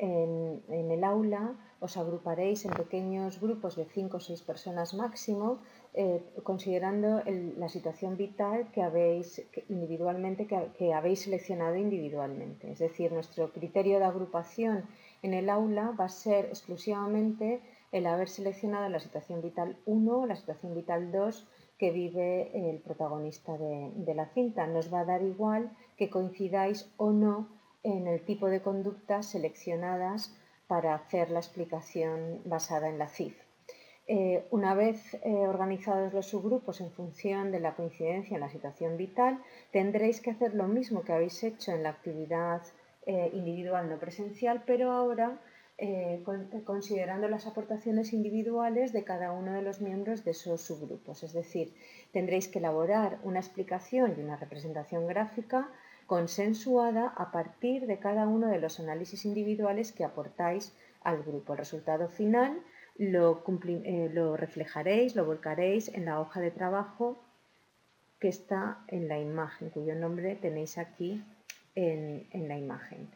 en, 0.00 0.90
el 0.90 1.04
aula 1.04 1.54
os 1.80 1.96
agruparéis 1.98 2.64
en 2.64 2.72
pequeños 2.72 3.40
grupos 3.40 3.76
de 3.76 3.84
5 3.84 4.16
o 4.16 4.20
6 4.20 4.42
personas 4.42 4.94
máximo, 4.94 5.60
eh, 5.92 6.24
considerando 6.42 7.22
la 7.62 7.68
situación 7.68 8.16
vital 8.16 8.70
que 8.72 8.82
habéis 8.82 9.44
individualmente, 9.68 10.46
que, 10.46 10.94
habéis 10.94 11.20
seleccionado 11.24 11.76
individualmente. 11.76 12.72
Es 12.72 12.78
decir, 12.78 13.12
nuestro 13.12 13.52
criterio 13.52 13.98
de 13.98 14.06
agrupación 14.06 14.84
en 15.22 15.34
el 15.34 15.50
aula 15.50 15.94
va 15.98 16.06
a 16.06 16.20
ser 16.24 16.46
exclusivamente 16.46 17.60
el 17.92 18.06
haber 18.06 18.28
seleccionado 18.28 18.88
la 18.88 19.00
situación 19.00 19.42
vital 19.42 19.76
1 19.84 20.18
o 20.20 20.26
la 20.26 20.36
situación 20.36 20.74
vital 20.74 21.12
2 21.12 21.46
que 21.76 21.90
vive 21.90 22.70
el 22.70 22.78
protagonista 22.78 23.56
de 23.58 24.14
la 24.14 24.26
cinta. 24.26 24.66
Nos 24.66 24.92
va 24.92 25.00
a 25.00 25.06
dar 25.06 25.22
igual 25.22 25.70
que 26.00 26.08
coincidáis 26.08 26.78
o 26.96 27.12
no 27.12 27.36
en 27.82 28.06
el 28.06 28.24
tipo 28.24 28.46
de 28.48 28.62
conductas 28.62 29.26
seleccionadas 29.26 30.34
para 30.66 30.94
hacer 30.94 31.30
la 31.30 31.40
explicación 31.40 32.40
basada 32.46 32.88
en 32.88 32.98
la 32.98 33.08
CIF. 33.08 33.36
Eh, 34.06 34.46
una 34.50 34.72
vez 34.74 35.12
eh, 35.22 35.46
organizados 35.46 36.14
los 36.14 36.26
subgrupos 36.26 36.80
en 36.80 36.90
función 36.90 37.52
de 37.52 37.60
la 37.60 37.74
coincidencia 37.74 38.34
en 38.34 38.40
la 38.40 38.48
situación 38.48 38.96
vital, 38.96 39.42
tendréis 39.72 40.22
que 40.22 40.30
hacer 40.30 40.54
lo 40.54 40.68
mismo 40.68 41.02
que 41.02 41.12
habéis 41.12 41.44
hecho 41.44 41.72
en 41.72 41.82
la 41.82 41.90
actividad 41.90 42.62
eh, 43.04 43.30
individual 43.34 43.90
no 43.90 43.98
presencial, 43.98 44.64
pero 44.66 44.92
ahora 44.92 45.38
considerando 46.66 47.26
las 47.28 47.46
aportaciones 47.46 48.12
individuales 48.12 48.92
de 48.92 49.02
cada 49.02 49.32
uno 49.32 49.54
de 49.54 49.62
los 49.62 49.80
miembros 49.80 50.24
de 50.24 50.32
esos 50.32 50.60
subgrupos. 50.60 51.22
Es 51.22 51.32
decir, 51.32 51.72
tendréis 52.12 52.48
que 52.48 52.58
elaborar 52.58 53.18
una 53.22 53.40
explicación 53.40 54.14
y 54.14 54.20
una 54.20 54.36
representación 54.36 55.06
gráfica 55.06 55.70
consensuada 56.10 57.14
a 57.16 57.30
partir 57.30 57.86
de 57.86 58.00
cada 58.00 58.26
uno 58.26 58.48
de 58.48 58.58
los 58.58 58.80
análisis 58.80 59.24
individuales 59.24 59.92
que 59.92 60.02
aportáis 60.02 60.76
al 61.04 61.22
grupo. 61.22 61.52
El 61.52 61.60
resultado 61.60 62.08
final 62.08 62.60
lo, 62.98 63.44
eh, 63.68 64.10
reflejaréis, 64.36 65.14
lo 65.14 65.24
volcaréis 65.24 65.86
en 65.86 66.06
la 66.06 66.18
hoja 66.18 66.40
de 66.40 66.50
trabajo 66.50 67.22
que 68.18 68.26
está 68.26 68.80
en 68.88 69.06
la 69.06 69.20
imagen, 69.20 69.70
cuyo 69.70 69.94
nombre 69.94 70.34
tenéis 70.34 70.78
aquí 70.78 71.22
en, 71.76 72.26
la 72.32 72.58
imagen. 72.58 73.08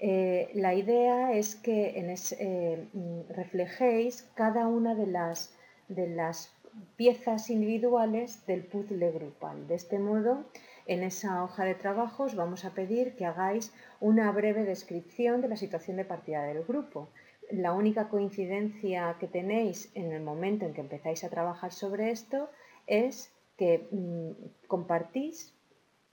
Eh, 0.00 0.50
la 0.54 0.74
idea 0.74 1.34
es 1.34 1.54
que 1.54 1.98
eh, 1.98 3.24
reflejéis 3.28 4.22
cada 4.34 4.68
una 4.68 4.94
de 4.94 5.06
las, 5.06 5.54
de 5.88 6.08
las 6.08 6.50
piezas 6.96 7.50
individuales 7.50 8.46
del 8.46 8.64
puzzle 8.64 9.10
grupal. 9.10 9.68
De 9.68 9.74
este 9.74 9.98
modo, 9.98 10.46
en 10.88 11.02
esa 11.02 11.44
hoja 11.44 11.64
de 11.64 11.74
trabajo 11.74 12.24
os 12.24 12.34
vamos 12.34 12.64
a 12.64 12.72
pedir 12.72 13.14
que 13.14 13.26
hagáis 13.26 13.72
una 14.00 14.32
breve 14.32 14.64
descripción 14.64 15.42
de 15.42 15.48
la 15.48 15.56
situación 15.56 15.98
de 15.98 16.06
partida 16.06 16.42
del 16.42 16.64
grupo. 16.64 17.10
La 17.50 17.72
única 17.72 18.08
coincidencia 18.08 19.16
que 19.20 19.28
tenéis 19.28 19.90
en 19.94 20.12
el 20.12 20.22
momento 20.22 20.64
en 20.64 20.72
que 20.72 20.80
empezáis 20.80 21.24
a 21.24 21.28
trabajar 21.28 21.72
sobre 21.72 22.10
esto 22.10 22.50
es 22.86 23.30
que 23.58 23.86
mm, 23.90 24.66
compartís 24.66 25.54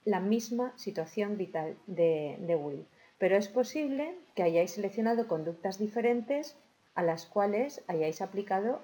la 0.03 0.19
misma 0.19 0.77
situación 0.77 1.37
vital 1.37 1.77
de, 1.87 2.37
de 2.39 2.55
Will. 2.57 2.85
Pero 3.17 3.37
es 3.37 3.47
posible 3.47 4.13
que 4.35 4.43
hayáis 4.43 4.71
seleccionado 4.71 5.27
conductas 5.27 5.79
diferentes 5.79 6.57
a 6.95 7.01
las 7.01 7.25
cuales 7.25 7.81
hayáis 7.87 8.21
aplicado 8.21 8.81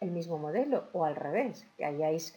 el 0.00 0.10
mismo 0.10 0.38
modelo 0.38 0.88
o 0.92 1.04
al 1.04 1.14
revés, 1.14 1.66
que 1.76 1.84
hayáis 1.84 2.36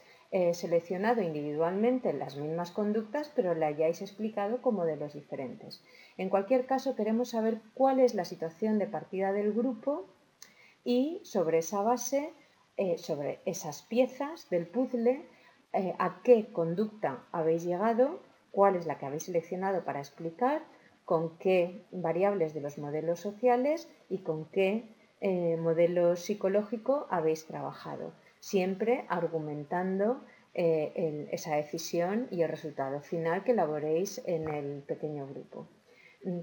seleccionado 0.53 1.21
individualmente 1.21 2.11
las 2.11 2.37
mismas 2.37 2.71
conductas, 2.71 3.31
pero 3.35 3.53
le 3.53 3.67
hayáis 3.67 4.01
explicado 4.01 4.63
como 4.63 4.79
modelos 4.79 5.13
diferentes. 5.13 5.83
En 6.17 6.29
cualquier 6.29 6.65
caso, 6.65 6.95
queremos 6.95 7.29
saber 7.29 7.61
cuál 7.75 7.99
es 7.99 8.15
la 8.15 8.25
situación 8.25 8.79
de 8.79 8.87
partida 8.87 9.31
del 9.31 9.53
grupo 9.53 10.07
y 10.83 11.21
sobre 11.23 11.59
esa 11.59 11.81
base, 11.81 12.33
eh, 12.77 12.97
sobre 12.97 13.41
esas 13.45 13.83
piezas 13.83 14.49
del 14.49 14.67
puzzle, 14.67 15.25
eh, 15.73 15.95
a 15.99 16.21
qué 16.23 16.51
conducta 16.51 17.23
habéis 17.31 17.63
llegado, 17.63 18.19
cuál 18.51 18.75
es 18.75 18.85
la 18.85 18.97
que 18.97 19.05
habéis 19.05 19.23
seleccionado 19.23 19.83
para 19.83 19.99
explicar, 19.99 20.63
con 21.05 21.37
qué 21.37 21.85
variables 21.91 22.53
de 22.53 22.61
los 22.61 22.77
modelos 22.77 23.19
sociales 23.19 23.89
y 24.09 24.19
con 24.19 24.45
qué 24.45 24.83
eh, 25.21 25.57
modelo 25.57 26.15
psicológico 26.15 27.07
habéis 27.09 27.45
trabajado 27.45 28.13
siempre 28.43 29.05
argumentando 29.07 30.21
eh, 30.53 31.29
esa 31.31 31.55
decisión 31.55 32.27
y 32.29 32.41
el 32.41 32.49
resultado 32.49 32.99
final 32.99 33.45
que 33.45 33.53
elaboréis 33.53 34.21
en 34.25 34.49
el 34.49 34.81
pequeño 34.81 35.25
grupo. 35.27 35.69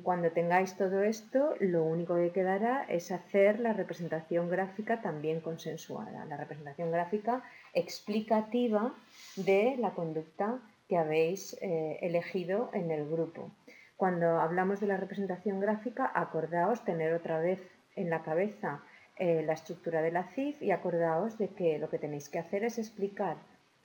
Cuando 0.02 0.30
tengáis 0.30 0.76
todo 0.78 1.02
esto, 1.02 1.54
lo 1.60 1.84
único 1.84 2.16
que 2.16 2.32
quedará 2.32 2.84
es 2.88 3.12
hacer 3.12 3.60
la 3.60 3.74
representación 3.74 4.48
gráfica 4.48 5.02
también 5.02 5.40
consensuada, 5.40 6.24
la 6.24 6.38
representación 6.38 6.90
gráfica 6.90 7.42
explicativa 7.74 8.94
de 9.36 9.76
la 9.78 9.90
conducta 9.90 10.58
que 10.88 10.96
habéis 10.96 11.54
eh, 11.60 11.98
elegido 12.00 12.70
en 12.72 12.90
el 12.90 13.08
grupo. 13.10 13.50
Cuando 13.98 14.40
hablamos 14.40 14.80
de 14.80 14.86
la 14.86 14.96
representación 14.96 15.60
gráfica, 15.60 16.10
acordaos 16.14 16.82
tener 16.82 17.12
otra 17.12 17.40
vez 17.40 17.60
en 17.94 18.08
la 18.08 18.22
cabeza 18.22 18.82
eh, 19.22 19.42
la 19.44 19.52
estructura 19.52 20.00
de 20.00 20.11
la 20.11 20.24
CIF 20.35 20.62
y 20.62 20.70
acordaos 20.70 21.37
de 21.37 21.48
que 21.48 21.78
lo 21.78 21.90
que 21.90 21.98
tenéis 21.98 22.30
que 22.30 22.38
hacer 22.38 22.64
es 22.64 22.78
explicar 22.78 23.37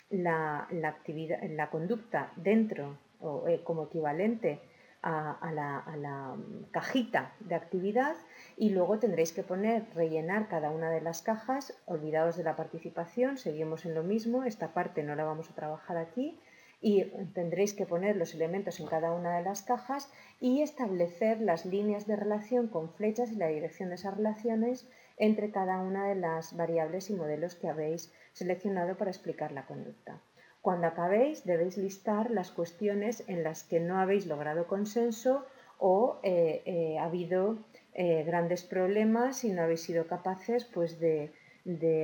la, 0.09 0.65
actividad, 0.85 1.43
la 1.43 1.69
conducta 1.69 2.31
dentro 2.37 2.97
o 3.19 3.45
eh, 3.49 3.59
como 3.61 3.83
equivalente 3.83 4.61
a, 5.01 5.51
la, 5.53 6.37
cajita 6.71 7.33
de 7.41 7.55
actividad 7.55 8.15
y 8.55 8.69
luego 8.69 8.97
tendréis 8.97 9.33
que 9.33 9.43
poner, 9.43 9.83
rellenar 9.93 10.47
cada 10.47 10.69
una 10.71 10.89
de 10.89 11.01
las 11.01 11.21
cajas, 11.21 11.77
olvidados 11.85 12.37
de 12.37 12.43
la 12.45 12.55
participación, 12.55 13.37
seguimos 13.37 13.85
en 13.85 13.93
lo 13.93 14.03
mismo, 14.03 14.45
esta 14.45 14.73
parte 14.73 15.03
no 15.03 15.15
la 15.15 15.25
vamos 15.25 15.49
a 15.49 15.53
trabajar 15.53 15.97
aquí 15.97 16.39
y 16.79 17.03
tendréis 17.33 17.73
que 17.73 17.85
poner 17.85 18.15
los 18.15 18.33
elementos 18.33 18.79
en 18.79 18.87
cada 18.87 19.11
una 19.11 19.35
de 19.37 19.43
las 19.43 19.63
cajas 19.63 20.09
y 20.39 20.61
establecer 20.61 21.41
las 21.41 21.65
líneas 21.65 22.07
de 22.07 22.15
relación 22.15 22.67
con 22.69 22.89
flechas 22.89 23.33
y 23.33 23.35
la 23.35 23.47
dirección 23.47 23.89
de 23.89 23.95
esas 23.95 24.15
relaciones 24.15 24.87
entre 25.17 25.51
cada 25.51 25.79
una 25.79 26.07
de 26.07 26.15
las 26.15 26.55
variables 26.55 27.09
y 27.09 27.13
modelos 27.13 27.55
que 27.55 27.69
habéis 27.69 28.13
seleccionado 28.33 28.97
para 28.97 29.11
explicar 29.11 29.51
la 29.51 29.65
conducta. 29.65 30.19
Cuando 30.61 30.87
acabéis 30.87 31.45
debéis 31.45 31.77
listar 31.77 32.31
las 32.31 32.51
cuestiones 32.51 33.23
en 33.27 33.43
las 33.43 33.63
que 33.63 33.79
no 33.79 33.99
habéis 33.99 34.25
logrado 34.25 34.65
consenso 34.65 35.45
o 35.77 36.19
eh, 36.23 36.63
eh, 36.65 36.97
ha 36.97 37.05
habido 37.05 37.59
eh, 37.93 38.23
grandes 38.23 38.63
problemas 38.63 39.43
y 39.43 39.51
no 39.51 39.61
habéis 39.61 39.81
sido 39.81 40.07
capaces 40.07 40.65
pues, 40.65 40.99
de, 40.99 41.31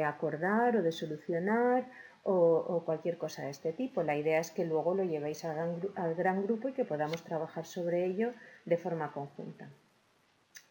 acordar 0.05 0.77
o 0.77 0.83
de 0.83 0.91
solucionar 0.91 1.89
o, 2.23 2.83
cualquier 2.85 3.17
cosa 3.17 3.43
de 3.43 3.49
este 3.49 3.73
tipo. 3.73 4.03
La 4.03 4.15
idea 4.15 4.39
es 4.39 4.51
que 4.51 4.63
luego 4.63 4.93
lo 4.93 5.03
llevéis 5.03 5.43
al 5.43 6.15
gran, 6.15 6.43
grupo 6.43 6.69
y 6.69 6.73
que 6.73 6.85
podamos 6.85 7.23
trabajar 7.23 7.65
sobre 7.65 8.05
ello 8.05 8.31
de 8.65 8.77
forma 8.77 9.11
conjunta. 9.11 9.69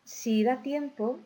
Si 0.04 0.42
da 0.44 0.62
tiempo, 0.62 1.18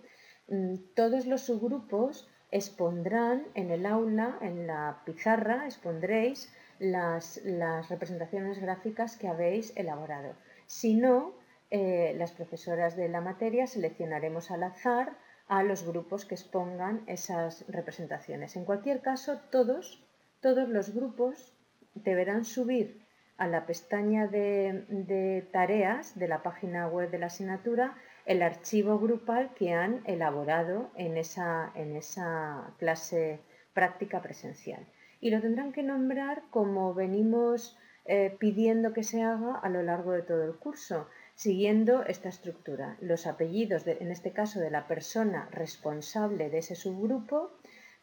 todos 0.95 1.27
los 1.27 1.43
subgrupos 1.43 2.29
expondrán 2.51 3.47
en 3.55 3.71
el 3.71 3.87
aula, 3.87 4.39
en 4.41 4.67
la 4.67 5.03
pizarra, 5.05 5.65
expondréis 5.65 6.53
las, 6.79 7.41
representaciones 7.89 8.61
gráficas 8.61 9.17
que 9.17 9.29
habéis 9.29 9.77
elaborado. 9.77 10.35
Si 10.67 10.95
no, 10.95 11.35
eh, 11.71 12.15
las 12.17 12.33
profesoras 12.33 12.97
de 12.97 13.09
la 13.09 13.21
materia 13.21 13.67
seleccionaremos 13.67 14.51
al 14.51 14.63
azar 14.63 15.17
a 15.49 15.63
los 15.63 15.85
grupos 15.85 16.25
que 16.25 16.35
expongan 16.35 17.03
esas 17.07 17.65
representaciones. 17.69 18.57
En 18.57 18.65
cualquier 18.65 19.01
caso, 19.01 19.41
todos, 19.51 20.03
todos 20.41 20.69
los 20.69 20.95
grupos 20.95 21.53
deberán 21.95 22.45
subir 22.45 23.05
a 23.37 23.49
la 23.49 23.67
pestaña 23.67 24.27
de, 24.27 25.47
tareas 25.53 26.19
de 26.19 26.29
la 26.29 26.43
página 26.43 26.87
web 26.89 27.11
de 27.11 27.19
la 27.19 27.27
asignatura 27.27 27.97
el 28.27 28.43
archivo 28.43 28.99
grupal 28.99 29.53
que 29.55 29.73
han 29.73 30.03
elaborado 30.07 30.91
en 30.97 31.17
esa, 31.17 31.73
en 31.75 31.97
esa 31.97 32.75
clase 32.79 33.41
práctica 33.73 34.23
presencial. 34.23 34.87
Y 35.21 35.31
lo 35.31 35.41
tendrán 35.41 35.73
que 35.73 35.83
nombrar 35.83 36.43
como 36.51 36.95
venimos 36.95 37.79
eh, 38.07 38.37
pidiendo 38.39 38.93
que 38.93 39.03
se 39.03 39.23
haga 39.23 39.57
a 39.57 39.69
lo 39.71 39.83
largo 39.83 40.13
de 40.13 40.23
todo 40.23 40.45
el 40.45 40.57
curso, 40.57 41.09
siguiendo 41.35 42.05
esta 42.05 42.29
estructura. 42.29 42.97
Los 43.01 43.27
apellidos, 43.27 43.87
en 43.87 44.11
este 44.11 44.33
caso 44.33 44.61
de 44.61 44.71
la 44.71 44.87
persona 44.87 45.49
responsable 45.51 46.51
de 46.51 46.59
ese 46.59 46.75
subgrupo, 46.75 47.51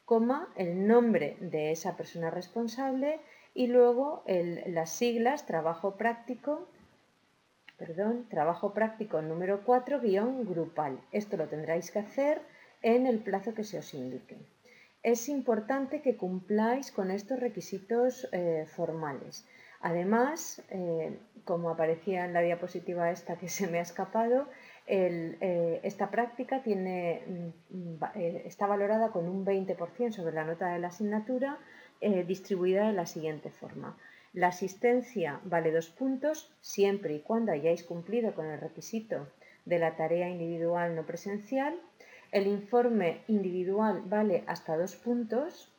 coma, 0.05 0.51
el 0.55 0.87
nombre 0.87 1.37
de 1.39 1.71
esa 1.71 1.95
persona 1.95 2.31
responsable 2.31 3.21
y 3.53 3.67
luego 3.67 4.23
las 4.27 4.89
siglas 4.89 5.45
trabajo 5.45 5.95
práctico 5.97 6.67
perdón, 7.81 8.27
trabajo 8.29 8.75
práctico 8.75 9.23
número 9.23 9.63
4, 9.65 9.99
guion 10.01 10.45
grupal. 10.45 11.01
Esto 11.11 11.35
lo 11.35 11.47
tendréis 11.47 11.89
que 11.89 11.97
hacer 11.97 12.39
en 12.83 13.07
el 13.07 13.17
plazo 13.27 13.55
que 13.55 13.63
se 13.63 13.79
os 13.79 13.95
indique. 13.95 14.37
Es 15.01 15.27
importante 15.29 16.03
que 16.03 16.15
cumpláis 16.15 16.91
con 16.91 17.09
estos 17.09 17.39
requisitos 17.39 18.27
eh, 18.31 18.67
formales. 18.67 19.47
Además, 19.79 20.61
eh, 20.69 21.17
como 21.43 21.71
aparecía 21.71 22.25
en 22.25 22.33
la 22.33 22.41
diapositiva 22.41 23.09
esta 23.09 23.35
que 23.39 23.49
se 23.57 23.65
me 23.65 23.79
ha 23.79 23.81
escapado, 23.81 24.47
eh, 24.85 25.79
esta 25.81 26.11
práctica 26.11 26.61
tiene, 26.61 27.23
mm, 27.69 28.03
está 28.45 28.67
valorada 28.67 29.09
con 29.09 29.27
un 29.27 29.43
20% 29.43 30.11
sobre 30.11 30.35
la 30.35 30.43
nota 30.43 30.67
de 30.67 30.77
la 30.77 30.89
asignatura, 30.89 31.57
distribuida 32.27 32.87
de 32.87 32.93
la 32.93 33.05
siguiente 33.05 33.51
forma. 33.51 33.95
La 34.33 34.47
asistencia 34.47 35.41
vale 35.43 35.71
dos 35.71 35.89
puntos 35.89 36.53
siempre 36.61 37.13
y 37.15 37.19
cuando 37.19 37.51
hayáis 37.51 37.83
cumplido 37.83 38.33
con 38.33 38.45
el 38.45 38.61
requisito 38.61 39.27
de 39.65 39.77
la 39.77 39.97
tarea 39.97 40.29
individual 40.29 40.95
no 40.95 41.05
presencial. 41.05 41.77
El 42.31 42.47
informe 42.47 43.23
individual 43.27 44.03
vale 44.05 44.45
hasta 44.47 44.77
dos 44.77 44.95
puntos. 44.95 45.69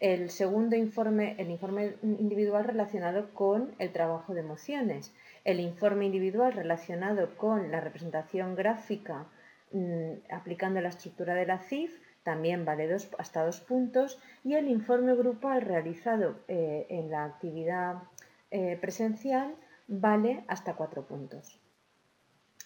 El 0.00 0.28
segundo 0.28 0.76
informe, 0.76 1.34
el 1.38 1.50
informe 1.50 1.94
individual 2.02 2.64
relacionado 2.64 3.32
con 3.32 3.74
el 3.78 3.90
trabajo 3.90 4.34
de 4.34 4.40
emociones. 4.40 5.14
El 5.44 5.58
informe 5.60 6.04
individual 6.04 6.52
relacionado 6.52 7.34
con 7.38 7.70
la 7.70 7.80
representación 7.80 8.54
gráfica 8.54 9.28
mm, 9.72 10.30
aplicando 10.30 10.82
la 10.82 10.90
estructura 10.90 11.34
de 11.34 11.46
la 11.46 11.58
CIF 11.58 12.03
también 12.24 12.64
vale 12.64 12.92
hasta 13.18 13.44
dos 13.44 13.60
puntos 13.60 14.18
y 14.42 14.54
el 14.54 14.68
informe 14.68 15.14
grupal 15.14 15.60
realizado 15.60 16.36
eh, 16.48 16.86
en 16.88 17.10
la 17.10 17.24
actividad 17.24 18.02
eh, 18.50 18.78
presencial 18.80 19.54
vale 19.86 20.42
hasta 20.48 20.74
cuatro 20.74 21.06
puntos. 21.06 21.60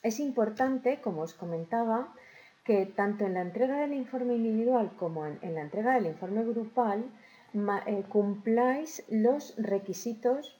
Es 0.02 0.20
importante, 0.20 1.00
como 1.00 1.22
os 1.22 1.34
comentaba, 1.34 2.14
que 2.64 2.86
tanto 2.86 3.26
en 3.26 3.34
la 3.34 3.42
entrega 3.42 3.78
del 3.78 3.94
informe 3.94 4.36
individual 4.36 4.92
como 4.96 5.26
en, 5.26 5.54
la 5.54 5.62
entrega 5.62 5.94
del 5.94 6.06
informe 6.06 6.44
grupal 6.44 7.10
eh, 7.86 8.04
cumpláis 8.08 9.04
los 9.08 9.54
requisitos 9.56 10.54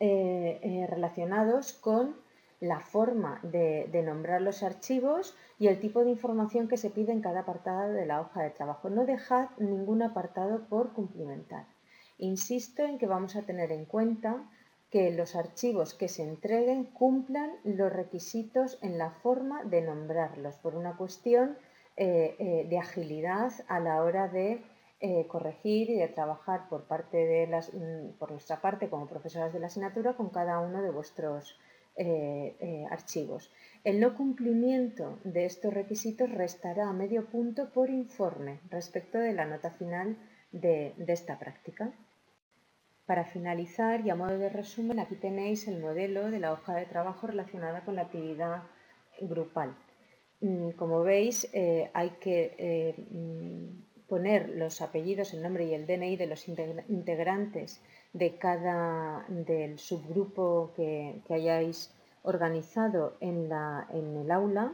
relacionados 0.00 1.74
con 1.74 2.16
la 2.60 2.80
forma 2.80 3.40
de, 3.42 3.88
nombrar 4.04 4.42
los 4.42 4.62
archivos 4.62 5.34
y 5.58 5.68
el 5.68 5.80
tipo 5.80 6.04
de 6.04 6.10
información 6.10 6.68
que 6.68 6.76
se 6.76 6.90
pide 6.90 7.12
en 7.12 7.22
cada 7.22 7.40
apartado 7.40 7.92
de 7.92 8.06
la 8.06 8.20
hoja 8.20 8.42
de 8.42 8.50
trabajo. 8.50 8.90
No 8.90 9.06
dejad 9.06 9.48
ningún 9.58 10.02
apartado 10.02 10.68
por 10.68 10.92
cumplimentar. 10.92 11.66
Insisto 12.18 12.84
en 12.84 12.98
que 12.98 13.06
vamos 13.06 13.34
a 13.34 13.42
tener 13.42 13.72
en 13.72 13.86
cuenta 13.86 14.44
que 14.90 15.10
los 15.10 15.36
archivos 15.36 15.94
que 15.94 16.08
se 16.08 16.22
entreguen 16.22 16.84
cumplan 16.84 17.50
los 17.64 17.92
requisitos 17.92 18.78
en 18.82 18.98
la 18.98 19.10
forma 19.10 19.64
de 19.64 19.80
nombrarlos, 19.80 20.56
por 20.56 20.74
una 20.74 20.96
cuestión 20.96 21.56
eh, 21.96 22.36
eh, 22.38 22.66
de 22.68 22.78
agilidad 22.78 23.52
a 23.68 23.80
la 23.80 24.02
hora 24.02 24.28
de 24.28 24.62
eh, 25.00 25.26
corregir 25.28 25.88
y 25.88 25.94
de 25.94 26.08
trabajar 26.08 26.68
por, 26.68 26.84
parte 26.84 27.16
de 27.16 27.46
las, 27.46 27.72
mm, 27.72 28.18
por 28.18 28.32
nuestra 28.32 28.60
parte 28.60 28.90
como 28.90 29.06
profesoras 29.06 29.52
de 29.52 29.60
la 29.60 29.68
asignatura 29.68 30.14
con 30.14 30.28
cada 30.28 30.58
uno 30.58 30.82
de 30.82 30.90
vuestros 30.90 31.58
eh, 31.96 32.56
eh, 32.60 32.86
archivos. 32.90 33.50
El 33.84 34.00
no 34.00 34.14
cumplimiento 34.14 35.18
de 35.24 35.44
estos 35.44 35.74
requisitos 35.74 36.30
restará 36.30 36.88
a 36.88 36.92
medio 36.92 37.26
punto 37.26 37.70
por 37.72 37.90
informe 37.90 38.60
respecto 38.70 39.18
de 39.18 39.34
la 39.34 39.44
nota 39.44 39.70
final 39.72 40.16
de, 40.52 40.94
esta 41.08 41.38
práctica. 41.38 41.92
Para 43.06 43.24
finalizar 43.24 44.06
y 44.06 44.10
a 44.10 44.14
modo 44.14 44.38
de 44.38 44.48
resumen, 44.48 45.00
aquí 45.00 45.16
tenéis 45.16 45.66
el 45.66 45.80
modelo 45.80 46.30
de 46.30 46.38
la 46.38 46.52
hoja 46.52 46.76
de 46.76 46.86
trabajo 46.86 47.26
relacionada 47.26 47.84
con 47.84 47.96
la 47.96 48.02
actividad 48.02 48.62
grupal. 49.20 49.76
Mm, 50.40 50.70
como 50.70 51.02
veis, 51.02 51.50
eh, 51.52 51.90
hay 51.92 52.10
que 52.20 52.94
mm, 53.10 54.06
poner 54.06 54.48
los 54.50 54.80
apellidos, 54.80 55.34
el 55.34 55.42
nombre 55.42 55.64
y 55.64 55.74
el 55.74 55.86
DNI 55.86 56.16
de 56.16 56.26
los 56.28 56.48
integrantes 56.48 57.82
de 58.12 58.36
cada 58.38 59.24
del 59.28 59.78
subgrupo 59.78 60.72
que, 60.74 61.22
hayáis 61.30 61.94
organizado 62.22 63.16
en, 63.20 63.48
la, 63.48 63.86
en, 63.90 64.16
el 64.16 64.30
aula 64.30 64.72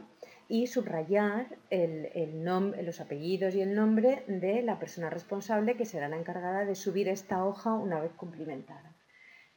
y 0.49 0.67
subrayar 0.67 1.47
el, 1.69 2.09
el 2.13 2.43
los 2.85 2.99
apellidos 2.99 3.55
y 3.55 3.61
el 3.61 3.75
nombre 3.75 4.23
de 4.27 4.61
la 4.63 4.79
persona 4.79 5.09
responsable 5.09 5.77
que 5.77 5.85
será 5.85 6.09
la 6.09 6.17
encargada 6.17 6.65
de 6.65 6.75
subir 6.75 7.07
esta 7.07 7.45
hoja 7.45 7.73
una 7.73 8.01
vez 8.01 8.11
cumplimentada. 8.13 8.93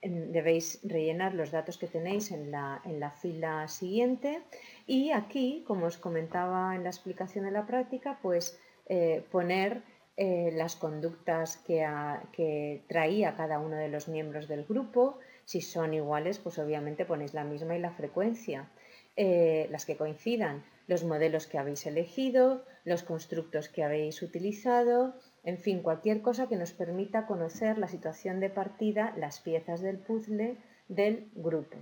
Debéis 0.03 0.81
rellenar 0.83 1.35
los 1.35 1.51
datos 1.51 1.77
que 1.77 1.87
tenéis 1.87 2.31
en 2.31 2.51
la, 2.51 2.81
en 2.85 3.01
la 3.01 3.11
fila 3.11 3.69
siguiente 3.69 4.43
y 4.87 5.11
aquí, 5.11 5.63
como 5.67 5.87
os 5.87 5.99
comentaba 5.99 6.75
en 6.75 6.85
la 6.85 6.91
explicación 6.91 7.45
de 7.45 7.51
la 7.51 7.67
práctica, 7.67 8.19
pues 8.23 8.59
eh, 8.87 9.23
poner 9.31 9.83
eh, 10.23 10.51
las 10.53 10.77
conductas 10.77 11.57
que, 11.57 12.83
traía 12.89 13.37
cada 13.37 13.59
uno 13.59 13.77
de 13.77 13.89
los 13.89 14.07
miembros 14.07 14.49
del 14.49 14.67
grupo. 14.67 15.19
Si 15.47 15.63
son 15.63 15.95
iguales, 15.95 16.39
pues 16.39 16.59
obviamente 16.59 17.07
ponéis 17.07 17.33
la 17.33 17.43
misma 17.43 17.75
y 17.75 17.79
la 17.79 17.93
frecuencia. 17.93 18.69
Eh, 19.17 19.67
las 19.71 19.87
que 19.87 19.97
coincidan, 19.97 20.63
los 20.89 21.05
modelos 21.05 21.47
que 21.47 21.57
habéis 21.57 21.87
elegido, 21.87 22.67
los 22.85 23.03
constructos 23.03 23.71
que 23.71 23.83
habéis 23.83 24.21
utilizado, 24.21 25.15
en 25.43 25.57
fin, 25.57 25.81
cualquier 25.81 26.21
cosa 26.21 26.49
que 26.51 26.57
nos 26.57 26.75
permita 26.75 27.25
conocer 27.25 27.79
la 27.79 27.89
situación 27.89 28.41
de 28.41 28.51
partida, 28.51 29.15
las 29.17 29.41
piezas 29.41 29.81
del 29.81 29.97
puzzle 29.97 30.59
del 30.89 31.31
grupo. 31.35 31.79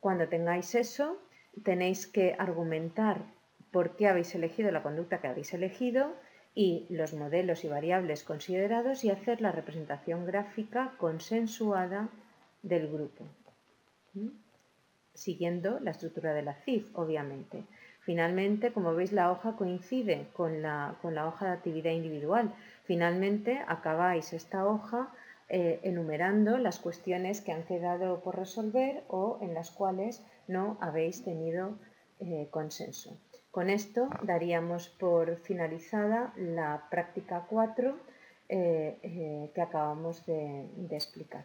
Cuando 0.00 0.28
tengáis 0.28 0.74
eso, 0.74 1.16
tenéis 1.64 2.06
que 2.06 2.36
argumentar 2.38 3.24
por 3.72 3.96
qué 3.96 4.06
habéis 4.06 4.34
elegido 4.34 4.70
la 4.70 4.82
conducta 4.82 5.22
que 5.22 5.28
habéis 5.28 5.54
elegido 5.54 6.12
y 6.54 6.86
los 6.90 7.14
modelos 7.14 7.64
y 7.64 7.68
variables 7.68 8.24
considerados 8.24 9.04
y 9.04 9.10
hacer 9.10 9.40
la 9.40 9.52
representación 9.52 10.26
gráfica 10.26 10.92
consensuada 10.98 12.08
del 12.62 12.88
grupo, 12.88 13.24
siguiendo 15.14 15.78
la 15.80 15.92
estructura 15.92 16.34
de 16.34 16.42
la 16.42 16.54
CIF, 16.54 16.86
obviamente. 16.94 17.64
Finalmente, 18.00 18.72
como 18.72 18.94
veis, 18.94 19.12
la 19.12 19.30
hoja 19.30 19.56
coincide 19.56 20.28
con 20.32 20.62
la, 20.62 20.96
con 21.02 21.14
la 21.14 21.26
hoja 21.26 21.46
de 21.46 21.52
actividad 21.52 21.92
individual. 21.92 22.52
Finalmente, 22.84 23.60
acabáis 23.68 24.32
esta 24.32 24.66
hoja 24.66 25.12
eh, 25.48 25.80
enumerando 25.82 26.58
las 26.58 26.78
cuestiones 26.78 27.40
que 27.40 27.52
han 27.52 27.64
quedado 27.64 28.20
por 28.20 28.36
resolver 28.36 29.02
o 29.08 29.38
en 29.42 29.52
las 29.52 29.70
cuales 29.70 30.24
no 30.48 30.78
habéis 30.80 31.24
tenido 31.24 31.76
eh, 32.20 32.48
consenso. 32.50 33.18
Con 33.50 33.68
esto 33.68 34.08
daríamos 34.22 34.88
por 34.88 35.36
finalizada 35.38 36.32
la 36.36 36.86
práctica 36.90 37.46
4 37.48 37.96
eh, 38.48 39.50
que 39.54 39.60
acabamos 39.62 40.24
de 40.26 40.96
explicar. 40.96 41.44